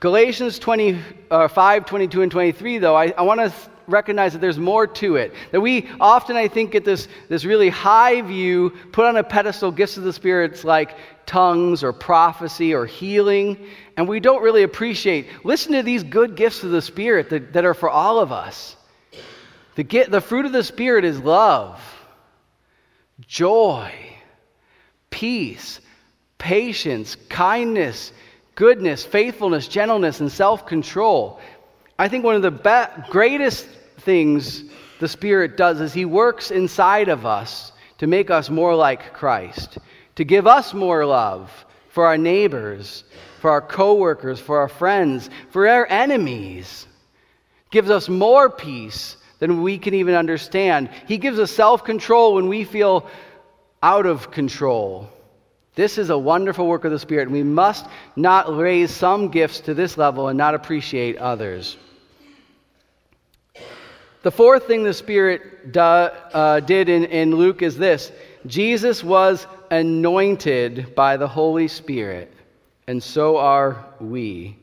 Galatians 0.00 0.58
20, 0.58 0.98
uh, 1.30 1.48
5, 1.48 1.86
22, 1.86 2.22
and 2.22 2.32
23, 2.32 2.78
though, 2.78 2.96
I, 2.96 3.12
I 3.16 3.22
want 3.22 3.40
to 3.40 3.52
recognize 3.86 4.32
that 4.32 4.40
there's 4.40 4.58
more 4.58 4.86
to 4.86 5.16
it. 5.16 5.32
That 5.52 5.60
we 5.60 5.88
often, 6.00 6.36
I 6.36 6.48
think, 6.48 6.72
get 6.72 6.84
this, 6.84 7.08
this 7.28 7.44
really 7.44 7.68
high 7.68 8.22
view, 8.22 8.70
put 8.92 9.06
on 9.06 9.16
a 9.16 9.24
pedestal 9.24 9.70
gifts 9.70 9.96
of 9.96 10.04
the 10.04 10.12
spirits 10.12 10.64
like 10.64 10.96
tongues 11.26 11.82
or 11.82 11.92
prophecy 11.92 12.74
or 12.74 12.86
healing, 12.86 13.66
and 13.96 14.08
we 14.08 14.20
don't 14.20 14.42
really 14.42 14.62
appreciate. 14.62 15.28
Listen 15.44 15.72
to 15.72 15.82
these 15.82 16.02
good 16.02 16.36
gifts 16.36 16.64
of 16.64 16.70
the 16.70 16.82
Spirit 16.82 17.30
that, 17.30 17.52
that 17.52 17.64
are 17.64 17.74
for 17.74 17.88
all 17.88 18.20
of 18.20 18.32
us. 18.32 18.76
The, 19.76 19.82
get, 19.82 20.10
the 20.10 20.20
fruit 20.20 20.46
of 20.46 20.52
the 20.52 20.64
Spirit 20.64 21.04
is 21.04 21.18
love, 21.18 21.80
joy, 23.26 23.92
peace, 25.10 25.80
patience, 26.38 27.16
kindness 27.28 28.12
goodness, 28.54 29.04
faithfulness, 29.04 29.68
gentleness, 29.68 30.20
and 30.20 30.30
self 30.30 30.66
control. 30.66 31.40
I 31.98 32.08
think 32.08 32.24
one 32.24 32.36
of 32.36 32.42
the 32.42 32.50
be- 32.50 33.10
greatest 33.10 33.66
things 33.98 34.64
the 35.00 35.08
Spirit 35.08 35.56
does 35.56 35.80
is 35.80 35.92
He 35.92 36.04
works 36.04 36.50
inside 36.50 37.08
of 37.08 37.26
us 37.26 37.72
to 37.98 38.06
make 38.06 38.30
us 38.30 38.50
more 38.50 38.74
like 38.74 39.12
Christ, 39.12 39.78
to 40.16 40.24
give 40.24 40.46
us 40.46 40.74
more 40.74 41.06
love 41.06 41.50
for 41.88 42.06
our 42.06 42.18
neighbors, 42.18 43.04
for 43.40 43.50
our 43.50 43.62
coworkers, 43.62 44.40
for 44.40 44.58
our 44.58 44.68
friends, 44.68 45.30
for 45.50 45.68
our 45.68 45.86
enemies. 45.86 46.86
Gives 47.70 47.90
us 47.90 48.08
more 48.08 48.50
peace 48.50 49.16
than 49.38 49.62
we 49.62 49.78
can 49.78 49.94
even 49.94 50.14
understand. 50.14 50.88
He 51.06 51.18
gives 51.18 51.38
us 51.38 51.50
self 51.50 51.84
control 51.84 52.34
when 52.34 52.48
we 52.48 52.64
feel 52.64 53.08
out 53.82 54.06
of 54.06 54.30
control. 54.30 55.10
This 55.74 55.98
is 55.98 56.10
a 56.10 56.18
wonderful 56.18 56.66
work 56.68 56.84
of 56.84 56.92
the 56.92 56.98
Spirit, 56.98 57.24
and 57.24 57.32
we 57.32 57.42
must 57.42 57.86
not 58.14 58.56
raise 58.56 58.92
some 58.92 59.28
gifts 59.28 59.60
to 59.60 59.74
this 59.74 59.98
level 59.98 60.28
and 60.28 60.38
not 60.38 60.54
appreciate 60.54 61.16
others. 61.18 61.76
The 64.22 64.30
fourth 64.30 64.66
thing 64.66 64.84
the 64.84 64.94
Spirit 64.94 65.72
do, 65.72 65.80
uh, 65.80 66.60
did 66.60 66.88
in, 66.88 67.04
in 67.04 67.34
Luke 67.34 67.60
is 67.60 67.76
this 67.76 68.12
Jesus 68.46 69.02
was 69.02 69.46
anointed 69.70 70.94
by 70.94 71.16
the 71.16 71.28
Holy 71.28 71.66
Spirit, 71.66 72.32
and 72.86 73.02
so 73.02 73.36
are 73.36 73.84
we. 74.00 74.56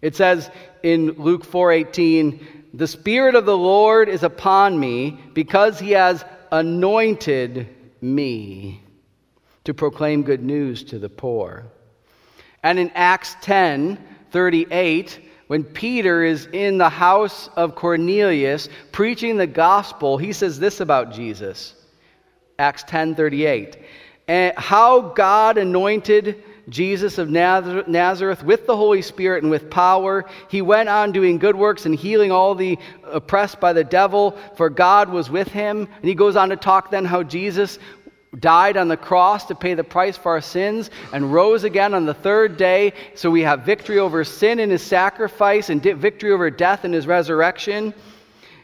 It 0.00 0.16
says 0.16 0.50
in 0.82 1.12
Luke 1.18 1.44
4:18, 1.44 2.40
"The 2.72 2.86
Spirit 2.86 3.34
of 3.34 3.44
the 3.44 3.56
Lord 3.56 4.08
is 4.08 4.22
upon 4.22 4.80
me 4.80 5.18
because 5.34 5.78
he 5.78 5.92
has 5.92 6.24
anointed 6.50 7.68
me." 8.00 8.83
To 9.64 9.74
proclaim 9.74 10.22
good 10.22 10.42
news 10.42 10.84
to 10.84 10.98
the 10.98 11.08
poor. 11.08 11.64
And 12.62 12.78
in 12.78 12.90
Acts 12.94 13.36
10 13.42 13.98
38, 14.30 15.20
when 15.46 15.62
Peter 15.62 16.24
is 16.24 16.48
in 16.52 16.78
the 16.78 16.88
house 16.88 17.48
of 17.56 17.76
Cornelius 17.76 18.68
preaching 18.90 19.36
the 19.36 19.46
gospel, 19.46 20.18
he 20.18 20.32
says 20.32 20.58
this 20.58 20.80
about 20.80 21.12
Jesus. 21.12 21.74
Acts 22.58 22.82
10 22.84 23.14
38. 23.14 23.78
And 24.26 24.56
how 24.56 25.00
God 25.00 25.58
anointed 25.58 26.42
Jesus 26.68 27.18
of 27.18 27.28
Nazareth 27.28 28.42
with 28.42 28.66
the 28.66 28.76
Holy 28.76 29.02
Spirit 29.02 29.42
and 29.42 29.50
with 29.50 29.68
power. 29.70 30.24
He 30.48 30.62
went 30.62 30.88
on 30.88 31.12
doing 31.12 31.38
good 31.38 31.56
works 31.56 31.84
and 31.84 31.94
healing 31.94 32.32
all 32.32 32.54
the 32.54 32.78
oppressed 33.04 33.60
by 33.60 33.72
the 33.72 33.84
devil, 33.84 34.38
for 34.56 34.70
God 34.70 35.10
was 35.10 35.30
with 35.30 35.48
him. 35.48 35.80
And 35.96 36.04
he 36.04 36.14
goes 36.14 36.36
on 36.36 36.48
to 36.48 36.56
talk 36.56 36.90
then 36.90 37.04
how 37.04 37.22
Jesus 37.22 37.78
died 38.40 38.76
on 38.76 38.88
the 38.88 38.96
cross 38.96 39.46
to 39.46 39.54
pay 39.54 39.74
the 39.74 39.84
price 39.84 40.16
for 40.16 40.32
our 40.32 40.40
sins 40.40 40.90
and 41.12 41.32
rose 41.32 41.64
again 41.64 41.94
on 41.94 42.06
the 42.06 42.14
third 42.14 42.56
day. 42.56 42.92
So 43.14 43.30
we 43.30 43.42
have 43.42 43.62
victory 43.62 43.98
over 43.98 44.24
sin 44.24 44.58
in 44.58 44.70
his 44.70 44.82
sacrifice 44.82 45.70
and 45.70 45.82
victory 45.82 46.32
over 46.32 46.50
death 46.50 46.84
in 46.84 46.92
his 46.92 47.06
resurrection. 47.06 47.94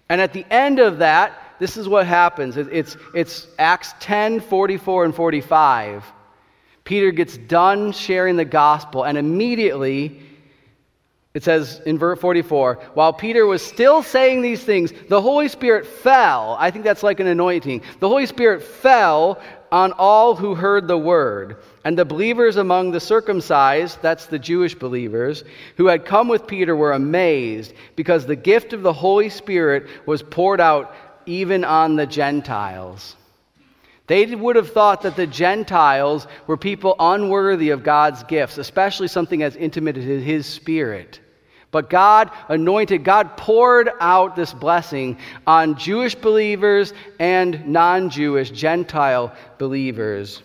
And 0.09 0.21
at 0.21 0.33
the 0.33 0.45
end 0.51 0.79
of 0.79 0.99
that, 0.99 1.33
this 1.59 1.77
is 1.77 1.87
what 1.87 2.07
happens 2.07 2.57
it's, 2.57 2.97
it's 3.15 3.47
Acts 3.59 3.95
10 4.01 4.41
44 4.41 5.05
and 5.05 5.15
45. 5.15 6.05
Peter 6.85 7.13
gets 7.13 7.37
done 7.37 7.93
sharing 7.93 8.37
the 8.37 8.45
gospel, 8.45 9.05
and 9.05 9.17
immediately 9.17 10.23
it 11.33 11.45
says 11.45 11.81
in 11.87 11.97
verse 11.97 12.19
44, 12.19 12.75
while 12.95 13.13
Peter 13.13 13.47
was 13.47 13.65
still 13.65 14.03
saying 14.03 14.43
these 14.43 14.65
things, 14.65 14.93
the 15.09 15.23
Holy 15.23 15.49
Spirit 15.49 15.87
fell. 15.87 16.57
I 16.59 16.73
think 16.73 16.85
that's 16.85 17.05
like 17.05 17.21
an 17.21 17.29
anointing. 17.29 17.83
The 18.01 18.09
Holy 18.09 18.27
Spirit 18.27 18.63
fell 18.63 19.41
on 19.71 19.93
all 19.93 20.35
who 20.35 20.57
heard 20.57 20.89
the 20.89 20.99
word. 20.99 21.59
And 21.85 21.97
the 21.97 22.05
believers 22.05 22.57
among 22.57 22.91
the 22.91 22.99
circumcised, 22.99 24.03
that's 24.03 24.27
the 24.27 24.41
Jewish 24.41 24.75
believers, 24.75 25.45
who 25.77 25.87
had 25.87 26.05
come 26.05 26.27
with 26.27 26.49
Peter 26.49 26.75
were 26.75 26.93
amazed 26.93 27.75
because 27.95 28.27
the 28.27 28.35
gift 28.35 28.73
of 28.73 28.83
the 28.83 28.93
Holy 28.93 29.31
Spirit 29.31 29.87
was 30.07 30.25
poured 30.25 30.61
out 30.61 30.95
even 31.27 31.65
on 31.65 31.95
the 31.95 32.07
Gentiles. 32.07 33.15
They 34.11 34.27
would 34.27 34.57
have 34.57 34.73
thought 34.73 35.03
that 35.03 35.15
the 35.15 35.29
Gentiles 35.29 36.27
were 36.49 36.57
people 36.57 36.97
unworthy 36.99 37.71
of 37.71 37.85
God's 37.85 38.25
gifts, 38.25 38.59
especially 38.59 39.07
something 39.07 39.45
as 39.45 39.55
intimate 39.55 39.97
as 39.97 40.05
His 40.05 40.47
Spirit. 40.47 41.21
But 41.71 41.89
God 41.91 42.33
anointed, 42.49 43.05
God 43.05 43.37
poured 43.37 43.89
out 44.01 44.35
this 44.35 44.53
blessing 44.53 45.17
on 45.47 45.77
Jewish 45.77 46.17
believers 46.17 46.93
and 47.21 47.69
non 47.69 48.11
Jewish, 48.11 48.51
Gentile 48.51 49.33
believers. 49.59 50.43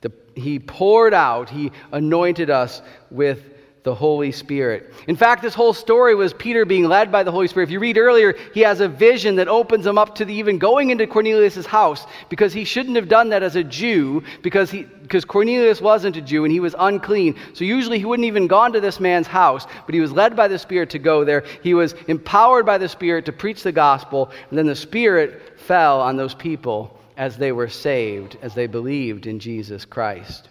The, 0.00 0.10
he 0.34 0.58
poured 0.58 1.14
out, 1.14 1.48
He 1.48 1.70
anointed 1.92 2.50
us 2.50 2.82
with 3.12 3.53
the 3.84 3.94
Holy 3.94 4.32
Spirit. 4.32 4.92
In 5.06 5.14
fact, 5.14 5.42
this 5.42 5.52
whole 5.52 5.74
story 5.74 6.14
was 6.14 6.32
Peter 6.32 6.64
being 6.64 6.84
led 6.84 7.12
by 7.12 7.22
the 7.22 7.30
Holy 7.30 7.46
Spirit. 7.48 7.68
If 7.68 7.70
you 7.70 7.80
read 7.80 7.98
earlier, 7.98 8.34
he 8.54 8.60
has 8.60 8.80
a 8.80 8.88
vision 8.88 9.36
that 9.36 9.46
opens 9.46 9.86
him 9.86 9.98
up 9.98 10.14
to 10.16 10.24
the, 10.24 10.32
even 10.32 10.58
going 10.58 10.88
into 10.88 11.06
Cornelius' 11.06 11.66
house 11.66 12.06
because 12.30 12.54
he 12.54 12.64
shouldn't 12.64 12.96
have 12.96 13.08
done 13.08 13.28
that 13.28 13.42
as 13.42 13.56
a 13.56 13.62
Jew 13.62 14.24
because, 14.42 14.70
he, 14.70 14.84
because 14.84 15.26
Cornelius 15.26 15.82
wasn't 15.82 16.16
a 16.16 16.22
Jew 16.22 16.44
and 16.44 16.52
he 16.52 16.60
was 16.60 16.74
unclean. 16.78 17.36
So 17.52 17.64
usually 17.64 17.98
he 17.98 18.06
wouldn't 18.06 18.26
even 18.26 18.46
gone 18.46 18.72
to 18.72 18.80
this 18.80 19.00
man's 19.00 19.26
house, 19.26 19.66
but 19.84 19.94
he 19.94 20.00
was 20.00 20.12
led 20.12 20.34
by 20.34 20.48
the 20.48 20.58
Spirit 20.58 20.88
to 20.90 20.98
go 20.98 21.26
there. 21.26 21.44
He 21.62 21.74
was 21.74 21.94
empowered 22.08 22.64
by 22.64 22.78
the 22.78 22.88
Spirit 22.88 23.26
to 23.26 23.32
preach 23.32 23.62
the 23.62 23.72
gospel, 23.72 24.30
and 24.48 24.58
then 24.58 24.66
the 24.66 24.74
Spirit 24.74 25.58
fell 25.58 26.00
on 26.00 26.16
those 26.16 26.34
people 26.34 26.98
as 27.18 27.36
they 27.36 27.52
were 27.52 27.68
saved, 27.68 28.38
as 28.40 28.54
they 28.54 28.66
believed 28.66 29.26
in 29.26 29.40
Jesus 29.40 29.84
Christ. 29.84 30.48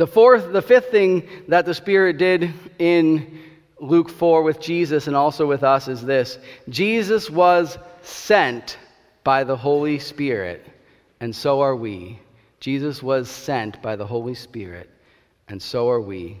The 0.00 0.06
fourth, 0.06 0.50
the 0.50 0.62
fifth 0.62 0.90
thing 0.90 1.28
that 1.48 1.66
the 1.66 1.74
Spirit 1.74 2.16
did 2.16 2.54
in 2.78 3.38
Luke 3.78 4.08
4 4.08 4.42
with 4.42 4.58
Jesus 4.58 5.08
and 5.08 5.14
also 5.14 5.46
with 5.46 5.62
us 5.62 5.88
is 5.88 6.02
this 6.02 6.38
Jesus 6.70 7.28
was 7.28 7.76
sent 8.00 8.78
by 9.24 9.44
the 9.44 9.58
Holy 9.58 9.98
Spirit, 9.98 10.66
and 11.20 11.36
so 11.36 11.60
are 11.60 11.76
we. 11.76 12.18
Jesus 12.60 13.02
was 13.02 13.28
sent 13.28 13.82
by 13.82 13.94
the 13.94 14.06
Holy 14.06 14.32
Spirit, 14.32 14.88
and 15.48 15.60
so 15.60 15.90
are 15.90 16.00
we. 16.00 16.38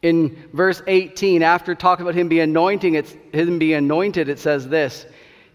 In 0.00 0.48
verse 0.54 0.80
18, 0.86 1.42
after 1.42 1.74
talking 1.74 2.06
about 2.06 2.14
him 2.14 2.28
being 2.28 2.40
anointing, 2.40 2.94
it's 2.94 3.14
him 3.34 3.58
being 3.58 3.74
anointed, 3.74 4.30
it 4.30 4.38
says 4.38 4.66
this 4.66 5.04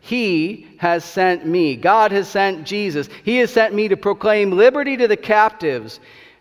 He 0.01 0.67
has 0.77 1.03
sent 1.03 1.47
me. 1.47 1.77
God 1.77 2.11
has 2.11 2.27
sent 2.27 2.67
Jesus. 2.67 3.09
He 3.23 3.37
has 3.37 3.51
sent 3.51 3.73
me 3.73 3.87
to 3.87 3.97
proclaim 3.97 4.51
liberty 4.51 4.97
to 4.97 5.07
the 5.07 5.17
captives 5.17 5.99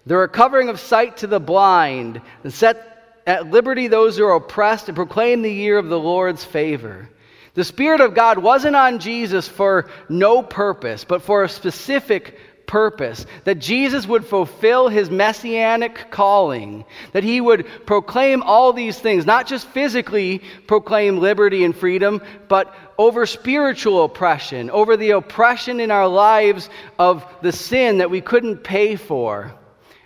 the 0.08 0.16
recovering 0.16 0.70
of 0.70 0.80
sight 0.80 1.18
to 1.18 1.26
the 1.26 1.38
blind, 1.38 2.20
and 2.42 2.52
set 2.52 3.20
at 3.26 3.50
liberty 3.50 3.88
those 3.88 4.16
who 4.16 4.24
are 4.24 4.36
oppressed, 4.36 4.88
and 4.88 4.96
proclaim 4.96 5.42
the 5.42 5.52
year 5.52 5.76
of 5.76 5.88
the 5.88 5.98
Lord's 5.98 6.44
favor. 6.44 7.10
The 7.52 7.64
Spirit 7.64 8.00
of 8.00 8.14
God 8.14 8.38
wasn't 8.38 8.74
on 8.74 9.00
Jesus 9.00 9.46
for 9.46 9.90
no 10.08 10.42
purpose, 10.42 11.04
but 11.04 11.20
for 11.20 11.44
a 11.44 11.48
specific 11.48 12.38
purpose 12.66 13.26
that 13.44 13.58
Jesus 13.58 14.06
would 14.06 14.24
fulfill 14.24 14.88
his 14.88 15.10
messianic 15.10 16.10
calling, 16.10 16.86
that 17.12 17.24
he 17.24 17.40
would 17.40 17.66
proclaim 17.84 18.42
all 18.42 18.72
these 18.72 18.98
things, 18.98 19.26
not 19.26 19.46
just 19.46 19.66
physically 19.68 20.40
proclaim 20.66 21.18
liberty 21.18 21.64
and 21.64 21.76
freedom, 21.76 22.22
but 22.48 22.74
over 22.96 23.26
spiritual 23.26 24.04
oppression, 24.04 24.70
over 24.70 24.96
the 24.96 25.10
oppression 25.10 25.80
in 25.80 25.90
our 25.90 26.08
lives 26.08 26.70
of 26.98 27.26
the 27.42 27.52
sin 27.52 27.98
that 27.98 28.10
we 28.10 28.22
couldn't 28.22 28.58
pay 28.58 28.96
for. 28.96 29.52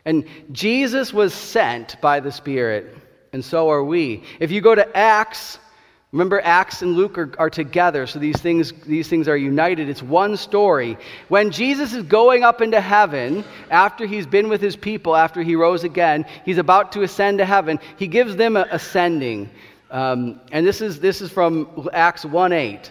And 0.04 0.24
Jesus 0.50 1.12
was 1.12 1.32
sent 1.32 2.00
by 2.00 2.20
the 2.20 2.32
Spirit, 2.32 2.96
and 3.32 3.44
so 3.44 3.70
are 3.70 3.84
we. 3.84 4.24
If 4.40 4.50
you 4.50 4.60
go 4.60 4.74
to 4.74 4.96
Acts, 4.96 5.58
remember 6.10 6.40
Acts 6.42 6.82
and 6.82 6.94
Luke 6.94 7.16
are, 7.18 7.30
are, 7.38 7.50
together, 7.50 8.06
so 8.08 8.18
these 8.18 8.40
things, 8.40 8.72
these 8.84 9.08
things 9.08 9.28
are 9.28 9.36
united. 9.36 9.88
It's 9.88 10.02
one 10.02 10.36
story. 10.36 10.98
When 11.28 11.52
Jesus 11.52 11.94
is 11.94 12.02
going 12.02 12.42
up 12.42 12.60
into 12.60 12.80
heaven, 12.80 13.44
after 13.70 14.04
he's 14.04 14.26
been 14.26 14.48
with 14.48 14.60
his 14.60 14.74
people, 14.74 15.14
after 15.14 15.40
he 15.42 15.54
rose 15.54 15.84
again, 15.84 16.26
he's 16.44 16.58
about 16.58 16.92
to 16.92 17.02
ascend 17.02 17.38
to 17.38 17.44
heaven, 17.44 17.78
he 17.96 18.08
gives 18.08 18.34
them 18.34 18.56
a 18.56 18.66
ascending. 18.72 19.50
Um, 19.92 20.40
and 20.50 20.66
this 20.66 20.80
is, 20.80 20.98
this 20.98 21.20
is 21.20 21.30
from 21.30 21.88
Acts 21.92 22.24
1 22.24 22.52
8. 22.52 22.90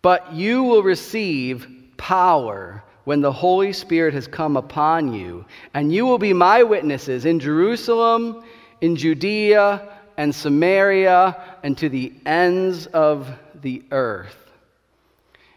But 0.00 0.32
you 0.32 0.64
will 0.64 0.82
receive 0.82 1.68
power 1.96 2.82
when 3.04 3.20
the 3.20 3.32
Holy 3.32 3.72
Spirit 3.72 4.14
has 4.14 4.26
come 4.26 4.56
upon 4.56 5.12
you, 5.12 5.44
and 5.74 5.92
you 5.92 6.06
will 6.06 6.18
be 6.18 6.32
my 6.32 6.62
witnesses 6.62 7.24
in 7.24 7.40
Jerusalem, 7.40 8.44
in 8.80 8.96
Judea, 8.96 9.88
and 10.16 10.34
Samaria, 10.34 11.58
and 11.62 11.76
to 11.78 11.88
the 11.88 12.12
ends 12.26 12.86
of 12.86 13.28
the 13.60 13.82
earth. 13.90 14.36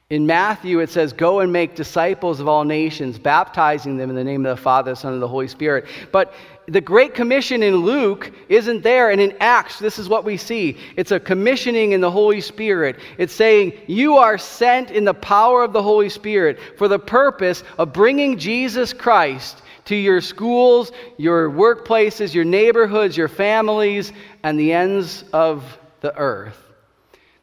In 0.10 0.28
Matthew, 0.28 0.80
it 0.80 0.90
says, 0.92 1.14
Go 1.14 1.40
and 1.40 1.52
make 1.52 1.76
disciples 1.76 2.40
of 2.40 2.48
all 2.48 2.64
nations, 2.64 3.18
baptizing 3.18 3.98
them 3.98 4.10
in 4.10 4.16
the 4.16 4.24
name 4.24 4.46
of 4.46 4.56
the 4.56 4.62
Father, 4.62 4.92
the 4.92 4.96
Son, 4.96 5.14
and 5.14 5.22
the 5.22 5.28
Holy 5.28 5.48
Spirit. 5.48 5.86
But 6.12 6.34
the 6.68 6.82
Great 6.82 7.14
Commission 7.14 7.62
in 7.62 7.78
Luke 7.78 8.32
isn't 8.50 8.82
there. 8.82 9.12
And 9.12 9.22
in 9.22 9.36
Acts, 9.40 9.80
this 9.80 10.00
is 10.00 10.10
what 10.10 10.24
we 10.24 10.38
see 10.38 10.78
it's 10.96 11.12
a 11.12 11.20
commissioning 11.20 11.92
in 11.92 12.02
the 12.02 12.12
Holy 12.12 12.42
Spirit. 12.42 13.00
It's 13.18 13.34
saying, 13.34 13.74
You 13.88 14.18
are 14.18 14.38
sent 14.38 14.92
in 14.92 15.06
the 15.06 15.14
power 15.14 15.64
of 15.64 15.74
the 15.74 15.84
Holy 15.84 16.10
Spirit 16.10 16.60
for 16.78 16.88
the 16.88 17.00
purpose 17.00 17.64
of 17.78 17.94
bringing 17.94 18.38
Jesus 18.38 18.94
Christ 18.94 19.62
to 19.86 19.96
your 19.96 20.22
schools, 20.22 20.92
your 21.18 21.50
workplaces, 21.50 22.34
your 22.34 22.46
neighborhoods, 22.46 23.16
your 23.16 23.28
families, 23.28 24.12
and 24.44 24.60
the 24.60 24.74
ends 24.74 25.24
of 25.32 25.78
the 26.02 26.16
earth. 26.18 26.62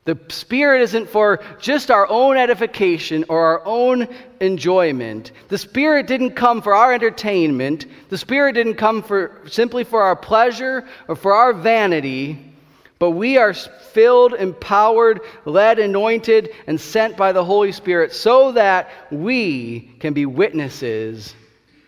The 0.05 0.19
Spirit 0.29 0.83
isn't 0.83 1.09
for 1.09 1.41
just 1.61 1.91
our 1.93 2.09
own 2.09 2.37
edification 2.37 3.25
or 3.29 3.45
our 3.45 3.63
own 3.65 4.09
enjoyment. 4.43 5.33
The 5.49 5.57
Spirit 5.57 6.07
didn't 6.07 6.33
come 6.33 6.61
for 6.61 6.75
our 6.75 6.93
entertainment. 6.93 7.87
The 8.11 8.19
Spirit 8.19 8.55
didn't 8.55 8.75
come 8.75 9.03
for 9.03 9.41
simply 9.47 9.85
for 9.85 10.03
our 10.03 10.17
pleasure 10.17 10.87
or 11.09 11.17
for 11.17 11.33
our 11.33 11.53
vanity. 11.53 12.53
But 12.99 13.13
we 13.13 13.39
are 13.39 13.55
filled, 13.55 14.35
empowered, 14.35 15.21
led, 15.45 15.79
anointed, 15.79 16.51
and 16.67 16.81
sent 16.81 17.17
by 17.17 17.33
the 17.33 17.45
Holy 17.45 17.73
Spirit 17.73 18.13
so 18.13 18.53
that 18.53 18.91
we 19.11 19.93
can 20.01 20.13
be 20.13 20.27
witnesses 20.27 21.35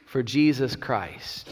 for 0.07 0.23
Jesus 0.23 0.77
Christ. 0.77 1.49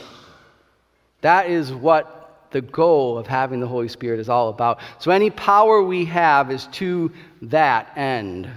That 1.20 1.48
is 1.48 1.72
what 1.72 2.46
the 2.50 2.60
goal 2.60 3.18
of 3.18 3.26
having 3.26 3.60
the 3.60 3.66
Holy 3.66 3.88
Spirit 3.88 4.20
is 4.20 4.28
all 4.28 4.48
about. 4.48 4.78
So 4.98 5.10
any 5.10 5.30
power 5.30 5.82
we 5.82 6.04
have 6.06 6.50
is 6.50 6.66
to 6.72 7.10
that 7.42 7.96
end. 7.96 8.48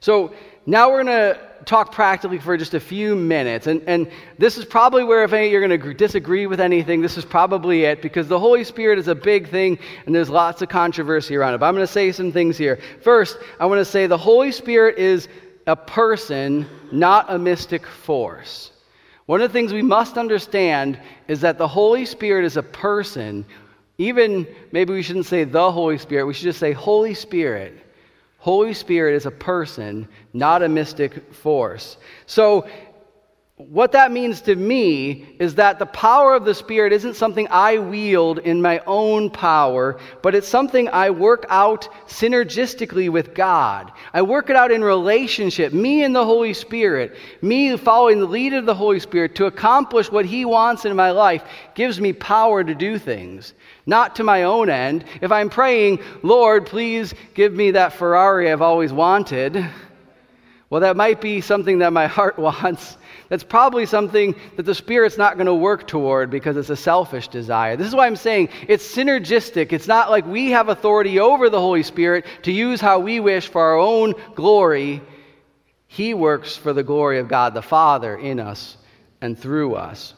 So 0.00 0.34
now 0.66 0.90
we're 0.90 1.04
going 1.04 1.34
to 1.34 1.38
talk 1.64 1.92
practically 1.92 2.38
for 2.38 2.56
just 2.56 2.74
a 2.74 2.80
few 2.80 3.16
minutes. 3.16 3.66
And, 3.66 3.82
and 3.86 4.10
this 4.38 4.56
is 4.58 4.64
probably 4.64 5.04
where, 5.04 5.24
if 5.24 5.32
any, 5.32 5.50
you're 5.50 5.66
going 5.66 5.80
to 5.80 5.94
disagree 5.94 6.46
with 6.46 6.60
anything, 6.60 7.00
this 7.00 7.16
is 7.16 7.24
probably 7.24 7.84
it 7.84 8.02
because 8.02 8.28
the 8.28 8.38
Holy 8.38 8.64
Spirit 8.64 8.98
is 8.98 9.08
a 9.08 9.14
big 9.14 9.50
thing 9.50 9.78
and 10.06 10.14
there's 10.14 10.30
lots 10.30 10.62
of 10.62 10.68
controversy 10.68 11.36
around 11.36 11.54
it. 11.54 11.58
But 11.58 11.66
I'm 11.66 11.74
going 11.74 11.86
to 11.86 11.92
say 11.92 12.12
some 12.12 12.32
things 12.32 12.56
here. 12.56 12.78
First, 13.02 13.38
I 13.60 13.66
want 13.66 13.80
to 13.80 13.84
say 13.84 14.06
the 14.06 14.18
Holy 14.18 14.52
Spirit 14.52 14.98
is 14.98 15.28
a 15.66 15.76
person, 15.76 16.66
not 16.92 17.26
a 17.32 17.38
mystic 17.38 17.86
force. 17.86 18.70
One 19.26 19.40
of 19.40 19.50
the 19.50 19.52
things 19.52 19.72
we 19.72 19.82
must 19.82 20.18
understand 20.18 21.00
is 21.28 21.40
that 21.40 21.56
the 21.56 21.68
Holy 21.68 22.04
Spirit 22.04 22.44
is 22.44 22.56
a 22.58 22.62
person. 22.62 23.46
Even 23.96 24.46
maybe 24.72 24.92
we 24.92 25.02
shouldn't 25.02 25.26
say 25.26 25.44
the 25.44 25.72
Holy 25.72 25.98
Spirit, 25.98 26.26
we 26.26 26.34
should 26.34 26.44
just 26.44 26.58
say 26.58 26.72
Holy 26.72 27.14
Spirit. 27.14 27.83
Holy 28.44 28.74
Spirit 28.74 29.14
is 29.14 29.24
a 29.24 29.30
person, 29.30 30.06
not 30.34 30.62
a 30.62 30.68
mystic 30.68 31.32
force. 31.32 31.96
So 32.26 32.68
what 33.56 33.92
that 33.92 34.10
means 34.10 34.40
to 34.40 34.56
me 34.56 35.36
is 35.38 35.54
that 35.54 35.78
the 35.78 35.86
power 35.86 36.34
of 36.34 36.44
the 36.44 36.56
Spirit 36.56 36.92
isn't 36.92 37.14
something 37.14 37.46
I 37.52 37.78
wield 37.78 38.40
in 38.40 38.60
my 38.60 38.80
own 38.84 39.30
power, 39.30 40.00
but 40.22 40.34
it's 40.34 40.48
something 40.48 40.88
I 40.88 41.10
work 41.10 41.46
out 41.48 41.88
synergistically 42.08 43.10
with 43.10 43.32
God. 43.32 43.92
I 44.12 44.22
work 44.22 44.50
it 44.50 44.56
out 44.56 44.72
in 44.72 44.82
relationship, 44.82 45.72
me 45.72 46.02
and 46.02 46.16
the 46.16 46.24
Holy 46.24 46.52
Spirit, 46.52 47.14
me 47.42 47.76
following 47.76 48.18
the 48.18 48.26
lead 48.26 48.54
of 48.54 48.66
the 48.66 48.74
Holy 48.74 48.98
Spirit 48.98 49.36
to 49.36 49.46
accomplish 49.46 50.10
what 50.10 50.26
He 50.26 50.44
wants 50.44 50.84
in 50.84 50.96
my 50.96 51.12
life 51.12 51.44
gives 51.76 52.00
me 52.00 52.12
power 52.12 52.64
to 52.64 52.74
do 52.74 52.98
things, 52.98 53.54
not 53.86 54.16
to 54.16 54.24
my 54.24 54.42
own 54.42 54.68
end. 54.68 55.04
If 55.20 55.30
I'm 55.30 55.48
praying, 55.48 56.00
Lord, 56.24 56.66
please 56.66 57.14
give 57.34 57.52
me 57.52 57.70
that 57.70 57.92
Ferrari 57.92 58.50
I've 58.50 58.62
always 58.62 58.92
wanted, 58.92 59.64
well, 60.74 60.80
that 60.80 60.96
might 60.96 61.20
be 61.20 61.40
something 61.40 61.78
that 61.78 61.92
my 61.92 62.06
heart 62.18 62.36
wants 62.36 62.96
that's 63.28 63.44
probably 63.44 63.86
something 63.86 64.34
that 64.56 64.64
the 64.64 64.74
Spirit's 64.74 65.16
not 65.16 65.36
going 65.36 65.46
to 65.46 65.54
work 65.54 65.86
toward 65.86 66.30
because 66.30 66.56
it's 66.56 66.68
a 66.68 66.74
selfish 66.74 67.28
desire. 67.28 67.76
This 67.76 67.86
is 67.86 67.94
why 67.94 68.08
I'm 68.08 68.16
saying 68.16 68.48
it's 68.66 68.84
synergistic. 68.84 69.72
It's 69.72 69.86
not 69.86 70.10
like 70.10 70.26
we 70.26 70.50
have 70.50 70.68
authority 70.68 71.20
over 71.20 71.48
the 71.48 71.60
Holy 71.60 71.84
Spirit 71.84 72.26
to 72.42 72.50
use 72.50 72.80
how 72.80 72.98
we 72.98 73.20
wish 73.20 73.46
for 73.46 73.62
our 73.62 73.78
own 73.78 74.14
glory. 74.34 75.00
He 75.86 76.12
works 76.12 76.56
for 76.56 76.72
the 76.72 76.82
glory 76.82 77.20
of 77.20 77.28
God 77.28 77.54
the 77.54 77.62
Father 77.62 78.16
in 78.16 78.40
us 78.40 78.76
and 79.20 79.38
through 79.38 79.76
us. 79.76 80.14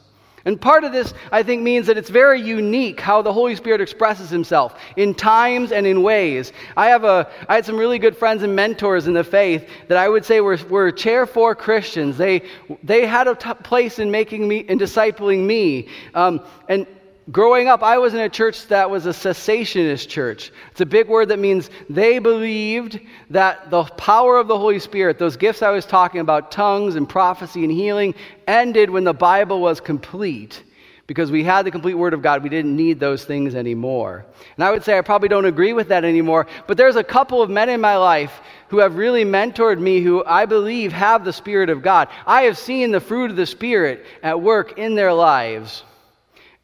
And 0.46 0.60
part 0.60 0.84
of 0.84 0.92
this, 0.92 1.12
I 1.32 1.42
think, 1.42 1.62
means 1.62 1.88
that 1.88 1.98
it's 1.98 2.08
very 2.08 2.40
unique 2.40 3.00
how 3.00 3.20
the 3.20 3.32
Holy 3.32 3.56
Spirit 3.56 3.80
expresses 3.80 4.30
himself 4.30 4.78
in 4.96 5.12
times 5.12 5.72
and 5.72 5.86
in 5.86 6.02
ways. 6.02 6.52
I, 6.76 6.86
have 6.86 7.02
a, 7.02 7.28
I 7.48 7.56
had 7.56 7.66
some 7.66 7.76
really 7.76 7.98
good 7.98 8.16
friends 8.16 8.44
and 8.44 8.54
mentors 8.54 9.08
in 9.08 9.12
the 9.12 9.24
faith 9.24 9.68
that 9.88 9.98
I 9.98 10.08
would 10.08 10.24
say 10.24 10.40
were, 10.40 10.56
were 10.70 10.92
chair 10.92 11.26
for 11.26 11.56
Christians. 11.56 12.16
They, 12.16 12.42
they 12.84 13.06
had 13.06 13.26
a 13.26 13.34
t- 13.34 13.52
place 13.64 13.98
in 13.98 14.12
making 14.12 14.46
me, 14.46 14.58
in 14.58 14.78
discipling 14.78 15.44
me. 15.44 15.88
Um, 16.14 16.40
and 16.68 16.86
Growing 17.32 17.66
up, 17.66 17.82
I 17.82 17.98
was 17.98 18.14
in 18.14 18.20
a 18.20 18.28
church 18.28 18.68
that 18.68 18.88
was 18.88 19.04
a 19.06 19.10
cessationist 19.10 20.08
church. 20.08 20.52
It's 20.70 20.80
a 20.80 20.86
big 20.86 21.08
word 21.08 21.30
that 21.30 21.40
means 21.40 21.70
they 21.90 22.20
believed 22.20 23.00
that 23.30 23.68
the 23.68 23.82
power 23.82 24.38
of 24.38 24.46
the 24.46 24.56
Holy 24.56 24.78
Spirit, 24.78 25.18
those 25.18 25.36
gifts 25.36 25.60
I 25.60 25.70
was 25.70 25.84
talking 25.84 26.20
about, 26.20 26.52
tongues 26.52 26.94
and 26.94 27.08
prophecy 27.08 27.64
and 27.64 27.72
healing, 27.72 28.14
ended 28.46 28.90
when 28.90 29.02
the 29.02 29.12
Bible 29.12 29.60
was 29.60 29.80
complete. 29.80 30.62
because 31.06 31.30
we 31.30 31.44
had 31.44 31.64
the 31.64 31.70
complete 31.70 31.94
Word 31.94 32.14
of 32.14 32.22
God. 32.22 32.42
We 32.42 32.48
didn't 32.48 32.74
need 32.74 32.98
those 32.98 33.24
things 33.24 33.54
anymore. 33.54 34.26
And 34.56 34.64
I 34.64 34.70
would 34.70 34.82
say 34.82 34.98
I 34.98 35.02
probably 35.02 35.28
don't 35.28 35.44
agree 35.44 35.72
with 35.72 35.88
that 35.88 36.04
anymore, 36.04 36.46
but 36.66 36.76
there's 36.76 36.96
a 36.96 37.04
couple 37.04 37.40
of 37.40 37.50
men 37.50 37.68
in 37.68 37.80
my 37.80 37.96
life 37.96 38.40
who 38.68 38.78
have 38.78 38.96
really 38.96 39.24
mentored 39.24 39.78
me 39.78 40.00
who 40.00 40.24
I 40.24 40.46
believe 40.46 40.92
have 40.92 41.24
the 41.24 41.32
Spirit 41.32 41.70
of 41.70 41.82
God. 41.82 42.08
I 42.26 42.42
have 42.42 42.58
seen 42.58 42.90
the 42.90 43.00
fruit 43.00 43.30
of 43.30 43.36
the 43.36 43.46
Spirit 43.46 44.04
at 44.22 44.40
work 44.40 44.78
in 44.78 44.96
their 44.96 45.12
lives, 45.12 45.84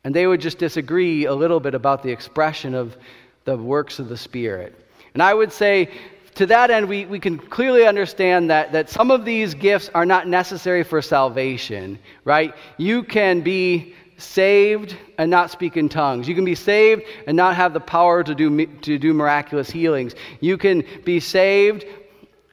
and 0.05 0.15
they 0.15 0.27
would 0.27 0.41
just 0.41 0.59
disagree 0.59 1.27
a 1.27 1.35
little 1.35 1.61
bit 1.61 1.75
about 1.75 2.03
the 2.03 2.11
expression 2.11 2.75
of 2.75 2.97
the 3.45 3.57
works 3.57 3.99
of 3.99 4.09
the 4.09 4.17
Spirit. 4.17 4.75
And 5.15 5.23
I 5.23 5.35
would 5.35 5.53
say 5.53 5.91
to 6.35 6.47
that 6.47 6.71
end, 6.71 6.89
we, 6.89 7.05
we 7.07 7.21
can 7.21 7.39
clearly 7.39 7.87
understand 7.87 8.51
that, 8.51 8.73
that 8.73 8.89
some 8.89 9.11
of 9.11 9.25
these 9.25 9.55
gifts 9.55 9.91
are 9.95 10.07
not 10.07 10.27
necessary 10.27 10.83
for 10.83 11.03
salvation, 11.03 11.99
right? 12.25 12.55
You 12.79 13.03
can 13.03 13.43
be 13.43 13.95
saved 14.17 14.97
and 15.19 15.31
not 15.31 15.51
speak 15.51 15.77
in 15.77 15.89
tongues. 15.89 16.29
You 16.29 16.35
can 16.35 16.45
be 16.45 16.55
saved 16.55 17.03
and 17.27 17.37
not 17.37 17.57
have 17.57 17.75
the 17.75 17.81
power 17.81 18.23
to 18.23 18.35
do, 18.35 18.67
to 18.67 18.99
do 18.99 19.13
miraculous 19.13 19.71
healings. 19.71 20.15
You 20.41 20.57
can 20.57 20.85
be 21.05 21.21
saved 21.21 21.85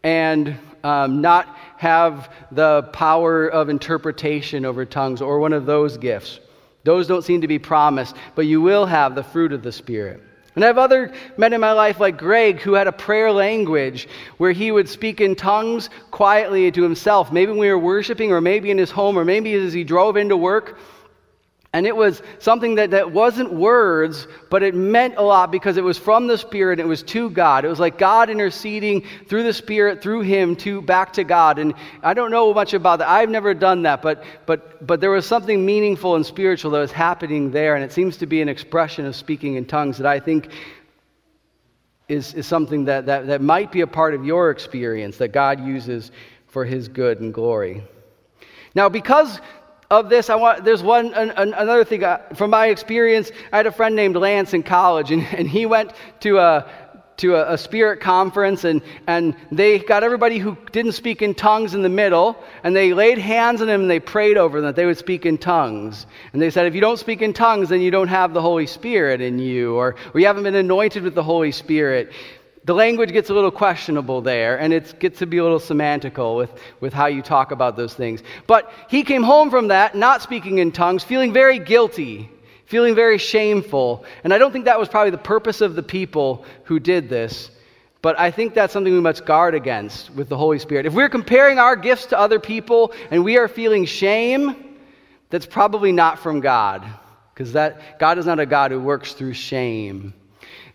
and 0.03 0.57
um, 0.83 1.21
not 1.21 1.55
have 1.77 2.31
the 2.51 2.83
power 2.93 3.47
of 3.47 3.69
interpretation 3.69 4.65
over 4.65 4.85
tongues 4.85 5.21
or 5.21 5.39
one 5.39 5.53
of 5.53 5.65
those 5.65 5.97
gifts. 5.97 6.39
Those 6.89 7.05
don't 7.05 7.21
seem 7.23 7.41
to 7.41 7.47
be 7.47 7.59
promised, 7.59 8.15
but 8.33 8.47
you 8.47 8.61
will 8.61 8.87
have 8.87 9.13
the 9.13 9.21
fruit 9.21 9.53
of 9.53 9.61
the 9.61 9.71
Spirit. 9.71 10.23
And 10.55 10.63
I 10.63 10.67
have 10.67 10.79
other 10.79 11.13
men 11.37 11.53
in 11.53 11.61
my 11.61 11.73
life, 11.73 11.99
like 11.99 12.17
Greg, 12.17 12.61
who 12.61 12.73
had 12.73 12.87
a 12.87 12.91
prayer 12.91 13.31
language 13.31 14.07
where 14.39 14.51
he 14.51 14.71
would 14.71 14.89
speak 14.89 15.21
in 15.21 15.35
tongues 15.35 15.91
quietly 16.09 16.71
to 16.71 16.81
himself. 16.81 17.31
Maybe 17.31 17.51
when 17.51 17.59
we 17.59 17.69
were 17.69 17.77
worshiping, 17.77 18.31
or 18.31 18.41
maybe 18.41 18.71
in 18.71 18.79
his 18.79 18.89
home, 18.89 19.19
or 19.19 19.23
maybe 19.23 19.53
as 19.53 19.71
he 19.71 19.83
drove 19.83 20.17
into 20.17 20.35
work. 20.35 20.79
And 21.71 21.85
it 21.85 21.95
was 21.95 22.23
something 22.39 22.75
that, 22.75 22.89
that 22.91 23.11
wasn't 23.11 23.53
words, 23.53 24.27
but 24.49 24.63
it 24.63 24.73
meant 24.73 25.15
a 25.17 25.21
lot 25.21 25.51
because 25.51 25.77
it 25.77 25.83
was 25.83 25.99
from 25.99 26.25
the 26.25 26.37
Spirit, 26.37 26.79
it 26.79 26.87
was 26.87 27.03
to 27.03 27.29
God. 27.29 27.63
It 27.63 27.67
was 27.67 27.79
like 27.79 27.99
God 27.99 28.31
interceding 28.31 29.05
through 29.27 29.43
the 29.43 29.53
Spirit, 29.53 30.01
through 30.01 30.21
Him, 30.21 30.55
to 30.57 30.81
back 30.81 31.13
to 31.13 31.23
God. 31.23 31.59
And 31.59 31.75
I 32.01 32.15
don't 32.15 32.31
know 32.31 32.51
much 32.55 32.73
about 32.73 32.99
that. 32.99 33.07
I've 33.07 33.29
never 33.29 33.53
done 33.53 33.83
that, 33.83 34.01
but, 34.01 34.23
but, 34.47 34.85
but 34.85 34.99
there 34.99 35.11
was 35.11 35.27
something 35.27 35.63
meaningful 35.63 36.15
and 36.15 36.25
spiritual 36.25 36.71
that 36.71 36.79
was 36.79 36.91
happening 36.91 37.51
there, 37.51 37.75
and 37.75 37.83
it 37.83 37.91
seems 37.91 38.17
to 38.17 38.25
be 38.25 38.41
an 38.41 38.49
expression 38.49 39.05
of 39.05 39.15
speaking 39.15 39.53
in 39.53 39.65
tongues 39.65 39.99
that 39.99 40.07
I 40.07 40.19
think 40.19 40.49
is, 42.07 42.33
is 42.33 42.47
something 42.47 42.85
that, 42.85 43.05
that, 43.05 43.27
that 43.27 43.41
might 43.41 43.71
be 43.71 43.81
a 43.81 43.87
part 43.87 44.15
of 44.15 44.25
your 44.25 44.49
experience 44.49 45.17
that 45.17 45.27
God 45.27 45.63
uses 45.63 46.11
for 46.47 46.65
His 46.65 46.87
good 46.87 47.19
and 47.19 47.31
glory. 47.31 47.83
Now, 48.73 48.89
because 48.89 49.39
of 49.91 50.09
this, 50.09 50.29
I 50.29 50.35
want, 50.35 50.63
there's 50.63 50.83
one, 50.83 51.13
an, 51.15 51.31
another 51.31 51.83
thing. 51.83 52.03
Uh, 52.03 52.19
from 52.35 52.51
my 52.51 52.67
experience, 52.67 53.31
I 53.51 53.57
had 53.57 53.65
a 53.65 53.71
friend 53.71 53.95
named 53.95 54.15
Lance 54.15 54.53
in 54.53 54.61
college, 54.61 55.11
and, 55.11 55.23
and 55.23 55.47
he 55.47 55.65
went 55.65 55.93
to 56.19 56.37
a, 56.37 56.69
to 57.17 57.35
a, 57.35 57.53
a, 57.53 57.57
spirit 57.57 57.99
conference, 57.99 58.65
and, 58.65 58.83
and 59.07 59.35
they 59.51 59.79
got 59.79 60.03
everybody 60.03 60.37
who 60.37 60.55
didn't 60.71 60.91
speak 60.91 61.23
in 61.23 61.33
tongues 61.33 61.73
in 61.73 61.81
the 61.81 61.89
middle, 61.89 62.37
and 62.63 62.75
they 62.75 62.93
laid 62.93 63.17
hands 63.17 63.61
on 63.61 63.67
them 63.67 63.81
and 63.81 63.89
they 63.89 63.99
prayed 63.99 64.37
over 64.37 64.61
them 64.61 64.67
that 64.67 64.75
they 64.75 64.85
would 64.85 64.97
speak 64.97 65.25
in 65.25 65.39
tongues. 65.39 66.05
And 66.33 66.41
they 66.41 66.51
said, 66.51 66.67
if 66.67 66.75
you 66.75 66.81
don't 66.81 66.99
speak 66.99 67.23
in 67.23 67.33
tongues, 67.33 67.69
then 67.69 67.81
you 67.81 67.89
don't 67.89 68.07
have 68.07 68.33
the 68.33 68.41
Holy 68.41 68.67
Spirit 68.67 69.21
in 69.21 69.39
you, 69.39 69.73
or, 69.75 69.95
or 70.13 70.19
you 70.19 70.27
haven't 70.27 70.43
been 70.43 70.55
anointed 70.55 71.03
with 71.03 71.15
the 71.15 71.23
Holy 71.23 71.51
Spirit 71.51 72.13
the 72.65 72.73
language 72.73 73.11
gets 73.11 73.29
a 73.29 73.33
little 73.33 73.51
questionable 73.51 74.21
there, 74.21 74.59
and 74.59 74.73
it 74.73 74.99
gets 74.99 75.19
to 75.19 75.25
be 75.25 75.37
a 75.37 75.43
little 75.43 75.59
semantical 75.59 76.37
with, 76.37 76.51
with 76.79 76.93
how 76.93 77.05
you 77.05 77.21
talk 77.21 77.51
about 77.51 77.77
those 77.77 77.93
things. 77.93 78.21
But 78.47 78.71
he 78.89 79.03
came 79.03 79.23
home 79.23 79.49
from 79.49 79.69
that, 79.69 79.95
not 79.95 80.21
speaking 80.21 80.59
in 80.59 80.71
tongues, 80.71 81.03
feeling 81.03 81.31
very 81.31 81.59
guilty, 81.59 82.29
feeling 82.65 82.95
very 82.95 83.17
shameful. 83.17 84.03
And 84.23 84.33
I 84.33 84.37
don't 84.37 84.51
think 84.51 84.65
that 84.65 84.79
was 84.79 84.89
probably 84.89 85.11
the 85.11 85.17
purpose 85.17 85.61
of 85.61 85.75
the 85.75 85.83
people 85.83 86.45
who 86.65 86.79
did 86.79 87.09
this. 87.09 87.49
But 88.01 88.19
I 88.19 88.31
think 88.31 88.53
that's 88.53 88.71
something 88.71 88.93
we 88.93 89.01
must 89.01 89.25
guard 89.25 89.55
against 89.55 90.09
with 90.11 90.29
the 90.29 90.37
Holy 90.37 90.59
Spirit. 90.59 90.85
If 90.85 90.93
we're 90.93 91.09
comparing 91.09 91.59
our 91.59 91.75
gifts 91.75 92.07
to 92.07 92.19
other 92.19 92.39
people 92.39 92.93
and 93.11 93.25
we 93.25 93.37
are 93.37 93.47
feeling 93.47 93.85
shame, 93.85 94.77
that's 95.29 95.45
probably 95.45 95.91
not 95.91 96.19
from 96.19 96.39
God. 96.39 96.85
Because 97.33 97.53
that 97.53 97.99
God 97.99 98.17
is 98.17 98.25
not 98.25 98.39
a 98.39 98.45
God 98.45 98.71
who 98.71 98.79
works 98.79 99.13
through 99.13 99.33
shame. 99.33 100.13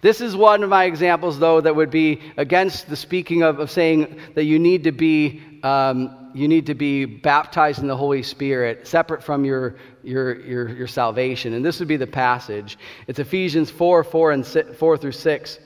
This 0.04 0.20
is 0.20 0.36
one 0.36 0.62
of 0.62 0.68
my 0.68 0.84
examples, 0.84 1.38
though, 1.38 1.62
that 1.62 1.74
would 1.74 1.88
be 1.88 2.20
against 2.36 2.90
the 2.90 2.94
speaking 2.94 3.42
of, 3.42 3.58
of 3.58 3.70
saying 3.70 4.18
that 4.34 4.44
you 4.44 4.58
need 4.58 4.84
to 4.84 4.92
be 4.92 5.40
um, 5.62 6.30
you 6.34 6.46
need 6.46 6.66
to 6.66 6.74
be 6.74 7.06
baptized 7.06 7.78
in 7.78 7.86
the 7.86 7.96
Holy 7.96 8.22
Spirit, 8.22 8.86
separate 8.86 9.22
from 9.22 9.46
your, 9.46 9.76
your, 10.02 10.38
your, 10.42 10.68
your 10.68 10.86
salvation. 10.86 11.54
And 11.54 11.64
this 11.64 11.78
would 11.78 11.88
be 11.88 11.96
the 11.96 12.06
passage. 12.06 12.76
It's 13.06 13.18
Ephesians 13.18 13.70
4 13.70 14.04
4, 14.04 14.32
and 14.32 14.46
4 14.46 14.98
through 14.98 15.12
6. 15.12 15.58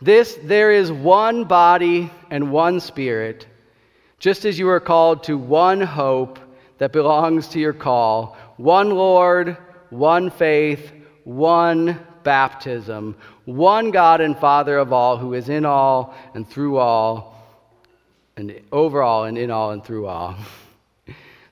This, 0.00 0.36
there 0.42 0.72
is 0.72 0.90
one 0.90 1.44
body 1.44 2.10
and 2.30 2.50
one 2.50 2.80
spirit, 2.80 3.46
just 4.18 4.44
as 4.44 4.58
you 4.58 4.68
are 4.70 4.80
called 4.80 5.22
to 5.24 5.38
one 5.38 5.80
hope 5.80 6.40
that 6.78 6.90
belongs 6.90 7.46
to 7.50 7.60
your 7.60 7.74
call, 7.74 8.36
one 8.56 8.90
Lord, 8.90 9.56
one 9.90 10.30
faith, 10.30 10.90
one 11.22 12.04
baptism, 12.28 13.16
one 13.46 13.90
God 13.90 14.20
and 14.20 14.36
Father 14.36 14.76
of 14.76 14.92
all, 14.92 15.16
who 15.16 15.32
is 15.32 15.48
in 15.48 15.64
all 15.64 16.14
and 16.34 16.46
through 16.46 16.76
all, 16.76 17.42
and 18.36 18.60
over 18.70 19.02
all 19.02 19.24
and 19.24 19.38
in 19.38 19.50
all 19.50 19.70
and 19.70 19.82
through 19.82 20.06
all. 20.06 20.36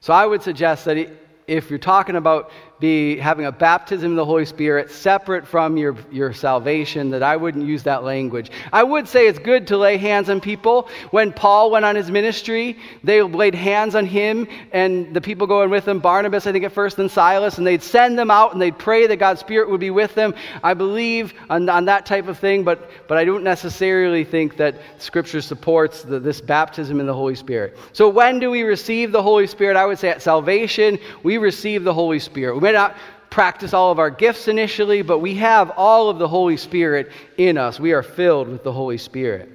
So 0.01 0.13
I 0.13 0.25
would 0.25 0.41
suggest 0.41 0.85
that 0.85 1.09
if 1.49 1.69
you're 1.69 1.81
talking 1.81 2.15
about 2.15 2.53
be 2.79 3.17
having 3.17 3.47
a 3.47 3.53
baptism 3.53 4.11
in 4.13 4.17
the 4.17 4.25
Holy 4.25 4.45
Spirit 4.45 4.91
separate 4.91 5.47
from 5.47 5.77
your, 5.79 5.97
your 6.11 6.33
salvation, 6.35 7.11
that 7.11 7.23
I 7.23 7.37
wouldn't 7.37 7.65
use 7.65 7.83
that 7.85 8.05
language. 8.05 8.51
I 8.73 8.83
would 8.83 9.09
say 9.09 9.27
it's 9.27 9.39
good 9.39 9.67
to 9.69 9.79
lay 9.79 9.97
hands 9.97 10.29
on 10.29 10.41
people. 10.43 10.89
When 11.11 11.33
Paul 11.33 11.71
went 11.71 11.87
on 11.87 11.97
his 11.97 12.11
ministry, 12.11 12.79
they 13.03 13.23
laid 13.23 13.55
hands 13.55 13.95
on 13.95 14.05
him 14.05 14.47
and 14.73 15.15
the 15.15 15.23
people 15.23 15.47
going 15.47 15.71
with 15.71 15.89
him, 15.89 16.01
Barnabas, 16.01 16.47
I 16.47 16.53
think 16.53 16.65
at 16.65 16.73
first, 16.73 16.99
and 16.99 17.11
Silas, 17.11 17.57
and 17.57 17.67
they'd 17.67 17.83
send 17.83 18.19
them 18.19 18.31
out 18.31 18.53
and 18.53 18.61
they'd 18.61 18.79
pray 18.79 19.07
that 19.07 19.17
God's 19.17 19.41
Spirit 19.41 19.71
would 19.71 19.81
be 19.81 19.91
with 19.91 20.15
them. 20.15 20.35
I 20.63 20.75
believe 20.75 21.33
on, 21.49 21.69
on 21.71 21.87
that 21.87 22.05
type 22.05 22.29
of 22.29 22.39
thing, 22.39 22.63
but, 22.63 22.91
but 23.09 23.17
I 23.17 23.25
don't 23.25 23.43
necessarily 23.43 24.25
think 24.25 24.59
that 24.59 24.77
Scripture 24.99 25.41
supports 25.41 26.03
the, 26.03 26.21
this 26.21 26.43
baptism 26.43 27.01
in 27.01 27.07
the 27.07 27.15
Holy 27.15 27.37
Spirit. 27.37 27.79
So 27.95 28.09
when 28.09 28.39
do 28.39 28.51
we 28.51 28.65
receive 28.65 29.13
the 29.13 29.23
Holy 29.23 29.47
Spirit? 29.47 29.77
I 29.77 29.87
would 29.87 29.99
say 29.99 30.11
at 30.11 30.21
salvation, 30.21 30.99
we 31.23 31.39
receive 31.39 31.83
the 31.83 31.95
Holy 31.95 32.19
Spirit 32.19 32.66
may 32.67 32.73
not 32.73 32.97
practice 33.31 33.73
all 33.73 33.93
of 33.93 33.99
our 34.01 34.11
gifts 34.11 34.49
initially, 34.49 35.03
but 35.03 35.21
we 35.21 35.35
have 35.35 35.71
all 35.77 36.11
of 36.11 36.19
the 36.19 36.27
Holy 36.27 36.57
Spirit 36.57 37.13
in 37.37 37.57
us. 37.57 37.79
We 37.79 37.93
are 37.93 38.03
filled 38.03 38.49
with 38.49 38.65
the 38.65 38.73
Holy 38.73 38.99
Spirit. 38.99 39.51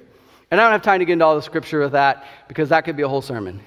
And 0.50 0.58
I 0.58 0.64
don't 0.64 0.72
have 0.72 0.82
time 0.82 1.00
to 1.00 1.04
get 1.04 1.14
into 1.14 1.24
all 1.26 1.36
the 1.36 1.42
scripture 1.42 1.80
with 1.80 1.92
that 1.92 2.24
because 2.48 2.70
that 2.70 2.86
could 2.86 2.96
be 2.96 3.02
a 3.02 3.08
whole 3.08 3.20
sermon. 3.20 3.60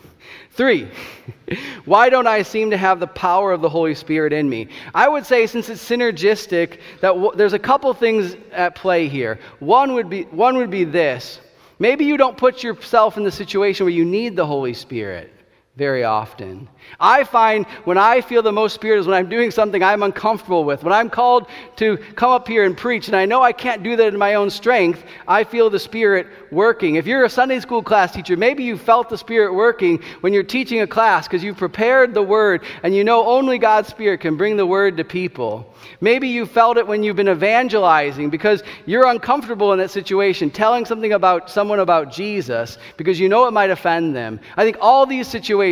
Three, 0.51 0.89
why 1.85 2.09
don't 2.09 2.25
I 2.25 2.41
seem 2.41 2.71
to 2.71 2.77
have 2.77 2.99
the 2.99 3.07
power 3.07 3.51
of 3.51 3.61
the 3.61 3.69
Holy 3.69 3.93
Spirit 3.93 4.33
in 4.33 4.49
me? 4.49 4.69
I 4.95 5.07
would 5.07 5.27
say, 5.27 5.45
since 5.45 5.69
it's 5.69 5.87
synergistic, 5.87 6.79
that 7.01 7.09
w- 7.09 7.31
there's 7.35 7.53
a 7.53 7.59
couple 7.59 7.93
things 7.93 8.35
at 8.51 8.73
play 8.73 9.07
here. 9.07 9.37
One 9.59 9.93
would 9.93 10.09
be, 10.09 10.23
one 10.23 10.57
would 10.57 10.71
be 10.71 10.85
this 10.85 11.39
maybe 11.77 12.05
you 12.05 12.17
don't 12.17 12.37
put 12.37 12.63
yourself 12.63 13.17
in 13.17 13.23
the 13.23 13.31
situation 13.31 13.85
where 13.85 13.93
you 13.93 14.05
need 14.05 14.35
the 14.35 14.45
Holy 14.45 14.73
Spirit 14.73 15.34
very 15.75 16.05
often. 16.05 16.69
I 17.01 17.25
find 17.25 17.65
when 17.83 17.97
I 17.97 18.21
feel 18.21 18.41
the 18.41 18.51
most 18.51 18.73
spirit 18.73 18.99
is 18.99 19.07
when 19.07 19.17
I'm 19.17 19.27
doing 19.27 19.51
something 19.51 19.83
I'm 19.83 20.03
uncomfortable 20.03 20.63
with. 20.63 20.83
When 20.83 20.93
I'm 20.93 21.09
called 21.09 21.47
to 21.77 21.97
come 22.15 22.31
up 22.31 22.47
here 22.47 22.63
and 22.63 22.77
preach 22.77 23.07
and 23.07 23.15
I 23.15 23.25
know 23.25 23.41
I 23.41 23.51
can't 23.51 23.83
do 23.83 23.97
that 23.97 24.07
in 24.07 24.17
my 24.17 24.35
own 24.35 24.49
strength, 24.49 25.03
I 25.27 25.43
feel 25.43 25.69
the 25.69 25.79
spirit 25.79 26.27
working. 26.49 26.95
If 26.95 27.05
you're 27.05 27.25
a 27.25 27.29
Sunday 27.29 27.59
school 27.59 27.83
class 27.83 28.13
teacher, 28.13 28.37
maybe 28.37 28.63
you 28.63 28.77
felt 28.77 29.09
the 29.09 29.17
spirit 29.17 29.53
working 29.53 30.01
when 30.21 30.31
you're 30.31 30.43
teaching 30.43 30.79
a 30.79 30.87
class 30.87 31.27
because 31.27 31.43
you've 31.43 31.57
prepared 31.57 32.13
the 32.13 32.23
word 32.23 32.63
and 32.83 32.95
you 32.95 33.03
know 33.03 33.25
only 33.25 33.57
God's 33.57 33.89
spirit 33.89 34.21
can 34.21 34.37
bring 34.37 34.55
the 34.55 34.65
word 34.65 34.95
to 34.95 35.03
people. 35.03 35.73
Maybe 35.99 36.29
you 36.29 36.45
felt 36.45 36.77
it 36.77 36.87
when 36.87 37.03
you've 37.03 37.17
been 37.17 37.29
evangelizing 37.29 38.29
because 38.29 38.63
you're 38.85 39.07
uncomfortable 39.07 39.73
in 39.73 39.79
that 39.79 39.91
situation, 39.91 40.49
telling 40.49 40.85
something 40.85 41.13
about 41.13 41.49
someone 41.49 41.79
about 41.79 42.11
Jesus 42.11 42.77
because 42.95 43.19
you 43.19 43.27
know 43.27 43.45
it 43.47 43.51
might 43.51 43.69
offend 43.69 44.15
them. 44.15 44.39
I 44.55 44.63
think 44.63 44.77
all 44.79 45.05
these 45.05 45.27
situations, 45.27 45.64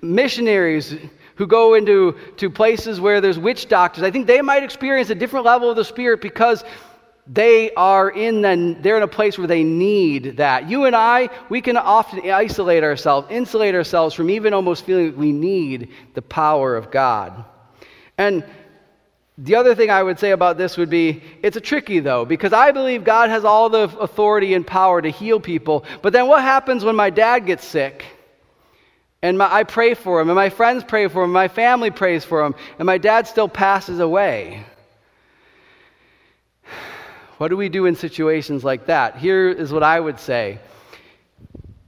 missionaries 0.00 0.94
who 1.36 1.46
go 1.46 1.74
into 1.74 2.16
to 2.36 2.50
places 2.50 3.00
where 3.00 3.20
there's 3.20 3.38
witch 3.38 3.68
doctors, 3.68 4.02
I 4.02 4.10
think 4.10 4.26
they 4.26 4.42
might 4.42 4.62
experience 4.62 5.10
a 5.10 5.14
different 5.14 5.46
level 5.46 5.70
of 5.70 5.76
the 5.76 5.84
Spirit 5.84 6.20
because 6.20 6.64
they 7.26 7.70
are 7.74 8.10
in 8.10 8.40
the, 8.40 8.76
they're 8.80 8.96
in 8.96 9.02
a 9.02 9.08
place 9.08 9.36
where 9.36 9.46
they 9.46 9.62
need 9.62 10.38
that. 10.38 10.68
You 10.68 10.86
and 10.86 10.96
I, 10.96 11.28
we 11.48 11.60
can 11.60 11.76
often 11.76 12.28
isolate 12.30 12.82
ourselves, 12.82 13.28
insulate 13.30 13.74
ourselves 13.74 14.14
from 14.14 14.30
even 14.30 14.54
almost 14.54 14.84
feeling 14.84 15.16
we 15.16 15.32
need 15.32 15.92
the 16.14 16.22
power 16.22 16.74
of 16.74 16.90
God. 16.90 17.44
And 18.16 18.44
the 19.36 19.54
other 19.54 19.74
thing 19.74 19.90
I 19.90 20.02
would 20.02 20.18
say 20.18 20.32
about 20.32 20.58
this 20.58 20.76
would 20.76 20.90
be 20.90 21.22
it's 21.42 21.56
a 21.56 21.60
tricky 21.60 22.00
though, 22.00 22.24
because 22.24 22.52
I 22.52 22.72
believe 22.72 23.04
God 23.04 23.30
has 23.30 23.44
all 23.44 23.68
the 23.68 23.84
authority 23.98 24.54
and 24.54 24.66
power 24.66 25.00
to 25.00 25.10
heal 25.10 25.38
people. 25.38 25.84
But 26.02 26.12
then 26.12 26.26
what 26.26 26.42
happens 26.42 26.84
when 26.84 26.96
my 26.96 27.10
dad 27.10 27.46
gets 27.46 27.64
sick? 27.64 28.04
And 29.22 29.38
my, 29.38 29.52
I 29.52 29.64
pray 29.64 29.94
for 29.94 30.20
him, 30.20 30.28
and 30.28 30.36
my 30.36 30.50
friends 30.50 30.84
pray 30.84 31.08
for 31.08 31.20
him, 31.20 31.24
and 31.24 31.32
my 31.32 31.48
family 31.48 31.90
prays 31.90 32.24
for 32.24 32.44
him, 32.44 32.54
and 32.78 32.86
my 32.86 32.98
dad 32.98 33.26
still 33.26 33.48
passes 33.48 34.00
away. 34.00 34.64
What 37.38 37.50
do 37.50 37.56
we 37.56 37.68
do 37.68 37.86
in 37.86 37.94
situations 37.94 38.64
like 38.64 38.86
that? 38.86 39.16
Here 39.16 39.48
is 39.48 39.72
what 39.72 39.84
I 39.84 40.00
would 40.00 40.18
say 40.18 40.58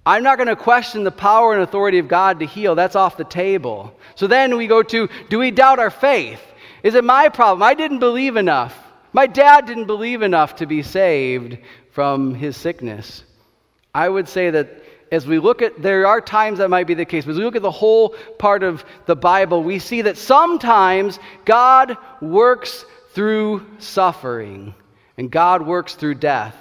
I'm 0.06 0.22
not 0.22 0.38
going 0.38 0.48
to 0.48 0.56
question 0.56 1.04
the 1.04 1.10
power 1.10 1.52
and 1.52 1.62
authority 1.62 1.98
of 1.98 2.08
God 2.08 2.40
to 2.40 2.46
heal. 2.46 2.74
That's 2.74 2.96
off 2.96 3.16
the 3.16 3.24
table. 3.24 3.94
So 4.14 4.26
then 4.26 4.56
we 4.56 4.66
go 4.66 4.82
to 4.82 5.08
do 5.28 5.38
we 5.38 5.50
doubt 5.50 5.78
our 5.78 5.90
faith? 5.90 6.40
Is 6.82 6.94
it 6.94 7.04
my 7.04 7.28
problem? 7.28 7.62
I 7.62 7.74
didn't 7.74 7.98
believe 7.98 8.36
enough. 8.36 8.76
My 9.12 9.26
dad 9.26 9.66
didn't 9.66 9.86
believe 9.86 10.22
enough 10.22 10.56
to 10.56 10.66
be 10.66 10.82
saved 10.82 11.58
from 11.92 12.34
his 12.34 12.56
sickness. 12.56 13.24
I 13.94 14.08
would 14.08 14.28
say 14.28 14.50
that 14.50 14.79
as 15.10 15.26
we 15.26 15.38
look 15.38 15.60
at, 15.62 15.80
there 15.82 16.06
are 16.06 16.20
times 16.20 16.58
that 16.58 16.70
might 16.70 16.86
be 16.86 16.94
the 16.94 17.04
case, 17.04 17.24
but 17.24 17.32
as 17.32 17.38
we 17.38 17.44
look 17.44 17.56
at 17.56 17.62
the 17.62 17.70
whole 17.70 18.10
part 18.38 18.62
of 18.62 18.84
the 19.06 19.16
Bible, 19.16 19.62
we 19.62 19.78
see 19.78 20.02
that 20.02 20.16
sometimes 20.16 21.18
God 21.44 21.96
works 22.20 22.84
through 23.12 23.66
suffering 23.78 24.74
and 25.16 25.30
God 25.30 25.66
works 25.66 25.94
through 25.94 26.14
death. 26.14 26.56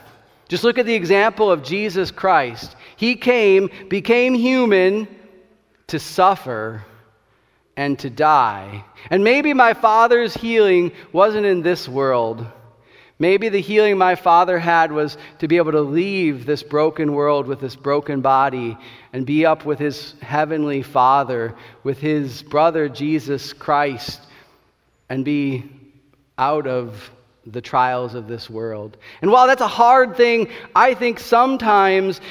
Just 0.47 0.63
look 0.63 0.79
at 0.79 0.88
the 0.88 0.95
example 0.95 1.51
of 1.51 1.63
Jesus 1.63 2.09
Christ. 2.09 2.75
He 2.95 3.15
came, 3.15 3.69
became 3.88 4.33
human 4.33 5.07
to 5.88 5.99
suffer 5.99 6.83
and 7.77 7.97
to 7.99 8.09
die. 8.09 8.83
And 9.12 9.23
maybe 9.23 9.53
my 9.53 9.75
father's 9.75 10.33
healing 10.33 10.91
wasn't 11.13 11.45
in 11.45 11.62
this 11.62 11.88
world. 11.88 12.45
Maybe 13.21 13.49
the 13.49 13.60
healing 13.60 13.97
my 13.97 14.15
father 14.15 14.58
had 14.58 14.93
was 14.93 15.17
to 15.39 15.47
be 15.49 15.58
able 15.58 15.73
to 15.73 15.82
leave 15.82 16.45
this 16.45 16.63
broken 16.63 17.12
world 17.13 17.47
with 17.47 17.60
this 17.60 17.75
broken 17.75 18.21
body 18.21 18.77
and 19.12 19.25
be 19.25 19.45
up 19.45 19.65
with 19.65 19.77
his 19.77 20.15
heavenly 20.21 20.82
father, 20.82 21.53
with 21.84 21.99
his 21.99 22.41
brother 22.43 22.88
Jesus 22.88 23.51
Christ, 23.51 24.21
and 25.10 25.25
be 25.25 25.69
out 26.38 26.65
of 26.65 27.12
the 27.45 27.60
trials 27.60 28.15
of 28.15 28.27
this 28.27 28.49
world. 28.49 28.95
And 29.21 29.32
while 29.32 29.47
that's 29.47 29.62
a 29.62 29.67
hard 29.67 30.15
thing, 30.15 30.47
I 30.73 30.93
think 30.93 31.19
sometimes 31.19 32.21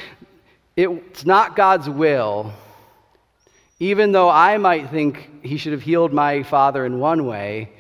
it's 0.74 1.27
not 1.27 1.55
God's 1.55 1.90
will. 1.90 2.53
Even 3.79 4.12
though 4.12 4.31
I 4.31 4.57
might 4.57 4.90
think 4.90 5.44
he 5.44 5.59
should 5.59 5.72
have 5.72 5.83
healed 5.83 6.14
my 6.14 6.42
father 6.42 6.87
in 6.87 6.98
one 6.98 7.27
way, 7.27 7.72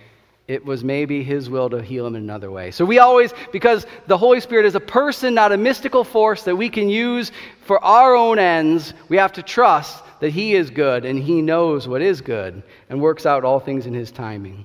it 0.48 0.64
was 0.64 0.82
maybe 0.82 1.22
his 1.22 1.50
will 1.50 1.68
to 1.68 1.82
heal 1.82 2.06
him 2.06 2.16
in 2.16 2.22
another 2.22 2.50
way. 2.50 2.70
So 2.70 2.86
we 2.86 2.98
always, 2.98 3.34
because 3.52 3.86
the 4.06 4.16
Holy 4.16 4.40
Spirit 4.40 4.64
is 4.64 4.74
a 4.74 4.80
person, 4.80 5.34
not 5.34 5.52
a 5.52 5.58
mystical 5.58 6.04
force 6.04 6.42
that 6.44 6.56
we 6.56 6.70
can 6.70 6.88
use 6.88 7.30
for 7.66 7.82
our 7.84 8.16
own 8.16 8.38
ends, 8.38 8.94
we 9.10 9.18
have 9.18 9.32
to 9.34 9.42
trust 9.42 10.02
that 10.20 10.30
he 10.30 10.54
is 10.54 10.70
good 10.70 11.04
and 11.04 11.22
he 11.22 11.42
knows 11.42 11.86
what 11.86 12.00
is 12.00 12.22
good 12.22 12.62
and 12.88 13.00
works 13.00 13.26
out 13.26 13.44
all 13.44 13.60
things 13.60 13.84
in 13.84 13.92
his 13.92 14.10
timing. 14.10 14.64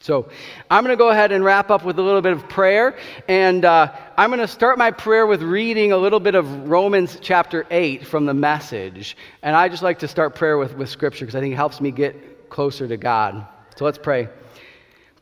So 0.00 0.28
I'm 0.68 0.82
going 0.82 0.92
to 0.92 0.98
go 0.98 1.10
ahead 1.10 1.30
and 1.30 1.44
wrap 1.44 1.70
up 1.70 1.84
with 1.84 1.96
a 2.00 2.02
little 2.02 2.20
bit 2.20 2.32
of 2.32 2.48
prayer. 2.48 2.96
And 3.28 3.64
uh, 3.64 3.92
I'm 4.18 4.30
going 4.30 4.40
to 4.40 4.48
start 4.48 4.76
my 4.76 4.90
prayer 4.90 5.28
with 5.28 5.42
reading 5.42 5.92
a 5.92 5.96
little 5.96 6.18
bit 6.18 6.34
of 6.34 6.68
Romans 6.68 7.18
chapter 7.20 7.64
8 7.70 8.04
from 8.04 8.26
the 8.26 8.34
message. 8.34 9.16
And 9.44 9.54
I 9.54 9.68
just 9.68 9.84
like 9.84 10.00
to 10.00 10.08
start 10.08 10.34
prayer 10.34 10.58
with, 10.58 10.76
with 10.76 10.88
scripture 10.88 11.24
because 11.24 11.36
I 11.36 11.40
think 11.40 11.52
it 11.52 11.56
helps 11.56 11.80
me 11.80 11.92
get 11.92 12.50
closer 12.50 12.88
to 12.88 12.96
God. 12.96 13.46
So 13.76 13.84
let's 13.84 13.98
pray. 13.98 14.28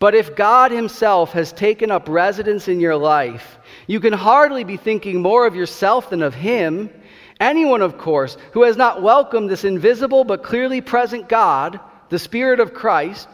But 0.01 0.15
if 0.15 0.35
God 0.35 0.73
Himself 0.73 1.33
has 1.33 1.53
taken 1.53 1.91
up 1.91 2.09
residence 2.09 2.69
in 2.69 2.81
your 2.81 2.97
life, 2.97 3.59
you 3.87 4.01
can 4.01 4.15
hardly 4.15 4.65
be 4.65 4.79
thinking 4.79 5.21
more 5.21 5.47
of 5.47 5.55
yourself 5.55 6.11
than 6.11 6.23
of 6.23 6.35
Him. 6.35 6.91
Anyone, 7.39 7.83
of 7.83 7.99
course, 7.99 8.39
who 8.53 8.63
has 8.63 8.77
not 8.77 9.03
welcomed 9.03 9.51
this 9.51 9.65
invisible 9.65 10.25
but 10.25 10.43
clearly 10.43 10.81
present 10.81 11.29
God, 11.29 11.79
the 12.09 12.19
Spirit 12.19 12.61
of 12.61 12.75
Christ, 12.75 13.29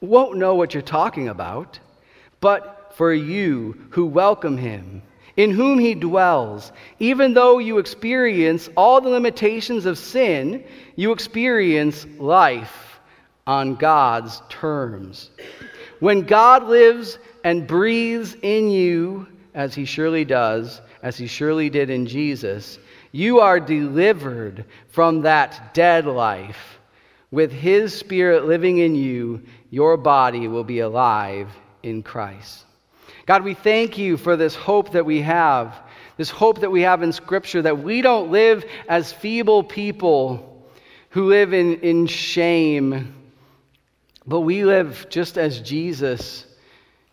won't 0.00 0.38
know 0.38 0.54
what 0.54 0.72
you're 0.72 0.82
talking 0.82 1.28
about. 1.28 1.78
But 2.40 2.92
for 2.96 3.12
you 3.12 3.78
who 3.90 4.06
welcome 4.06 4.56
Him, 4.56 5.02
in 5.36 5.50
whom 5.50 5.78
He 5.78 5.94
dwells, 5.94 6.72
even 6.98 7.34
though 7.34 7.58
you 7.58 7.76
experience 7.76 8.70
all 8.74 9.02
the 9.02 9.10
limitations 9.10 9.84
of 9.84 9.98
sin, 9.98 10.64
you 10.96 11.12
experience 11.12 12.06
life 12.18 12.85
on 13.46 13.76
God's 13.76 14.42
terms. 14.48 15.30
When 16.00 16.22
God 16.22 16.64
lives 16.64 17.18
and 17.44 17.66
breathes 17.66 18.36
in 18.42 18.70
you, 18.70 19.26
as 19.54 19.74
he 19.74 19.86
surely 19.86 20.24
does, 20.24 20.80
as 21.02 21.16
he 21.16 21.26
surely 21.26 21.70
did 21.70 21.88
in 21.88 22.06
Jesus, 22.06 22.78
you 23.12 23.40
are 23.40 23.58
delivered 23.58 24.66
from 24.88 25.22
that 25.22 25.72
dead 25.72 26.06
life. 26.06 26.78
With 27.30 27.50
his 27.50 27.94
spirit 27.94 28.44
living 28.44 28.78
in 28.78 28.94
you, 28.94 29.42
your 29.70 29.96
body 29.96 30.48
will 30.48 30.64
be 30.64 30.80
alive 30.80 31.48
in 31.82 32.02
Christ. 32.02 32.64
God, 33.24 33.42
we 33.42 33.54
thank 33.54 33.98
you 33.98 34.16
for 34.16 34.36
this 34.36 34.54
hope 34.54 34.92
that 34.92 35.06
we 35.06 35.22
have, 35.22 35.74
this 36.16 36.30
hope 36.30 36.60
that 36.60 36.70
we 36.70 36.82
have 36.82 37.02
in 37.02 37.12
Scripture, 37.12 37.62
that 37.62 37.78
we 37.78 38.02
don't 38.02 38.30
live 38.30 38.64
as 38.88 39.12
feeble 39.12 39.64
people 39.64 40.68
who 41.10 41.28
live 41.28 41.54
in, 41.54 41.80
in 41.80 42.06
shame 42.06 43.15
but 44.26 44.40
we 44.40 44.64
live 44.64 45.06
just 45.08 45.38
as 45.38 45.60
Jesus, 45.60 46.44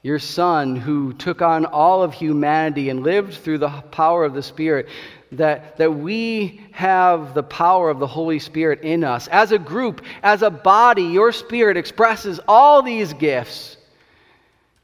your 0.01 0.19
Son, 0.19 0.75
who 0.75 1.13
took 1.13 1.41
on 1.41 1.65
all 1.65 2.03
of 2.03 2.13
humanity 2.13 2.89
and 2.89 3.03
lived 3.03 3.35
through 3.35 3.59
the 3.59 3.69
power 3.91 4.25
of 4.25 4.33
the 4.33 4.43
Spirit, 4.43 4.87
that, 5.31 5.77
that 5.77 5.93
we 5.93 6.61
have 6.71 7.33
the 7.33 7.43
power 7.43 7.89
of 7.89 7.99
the 7.99 8.07
Holy 8.07 8.39
Spirit 8.39 8.81
in 8.81 9.03
us. 9.03 9.27
As 9.27 9.51
a 9.51 9.59
group, 9.59 10.03
as 10.23 10.41
a 10.41 10.49
body, 10.49 11.03
your 11.03 11.31
Spirit 11.31 11.77
expresses 11.77 12.39
all 12.47 12.81
these 12.81 13.13
gifts 13.13 13.77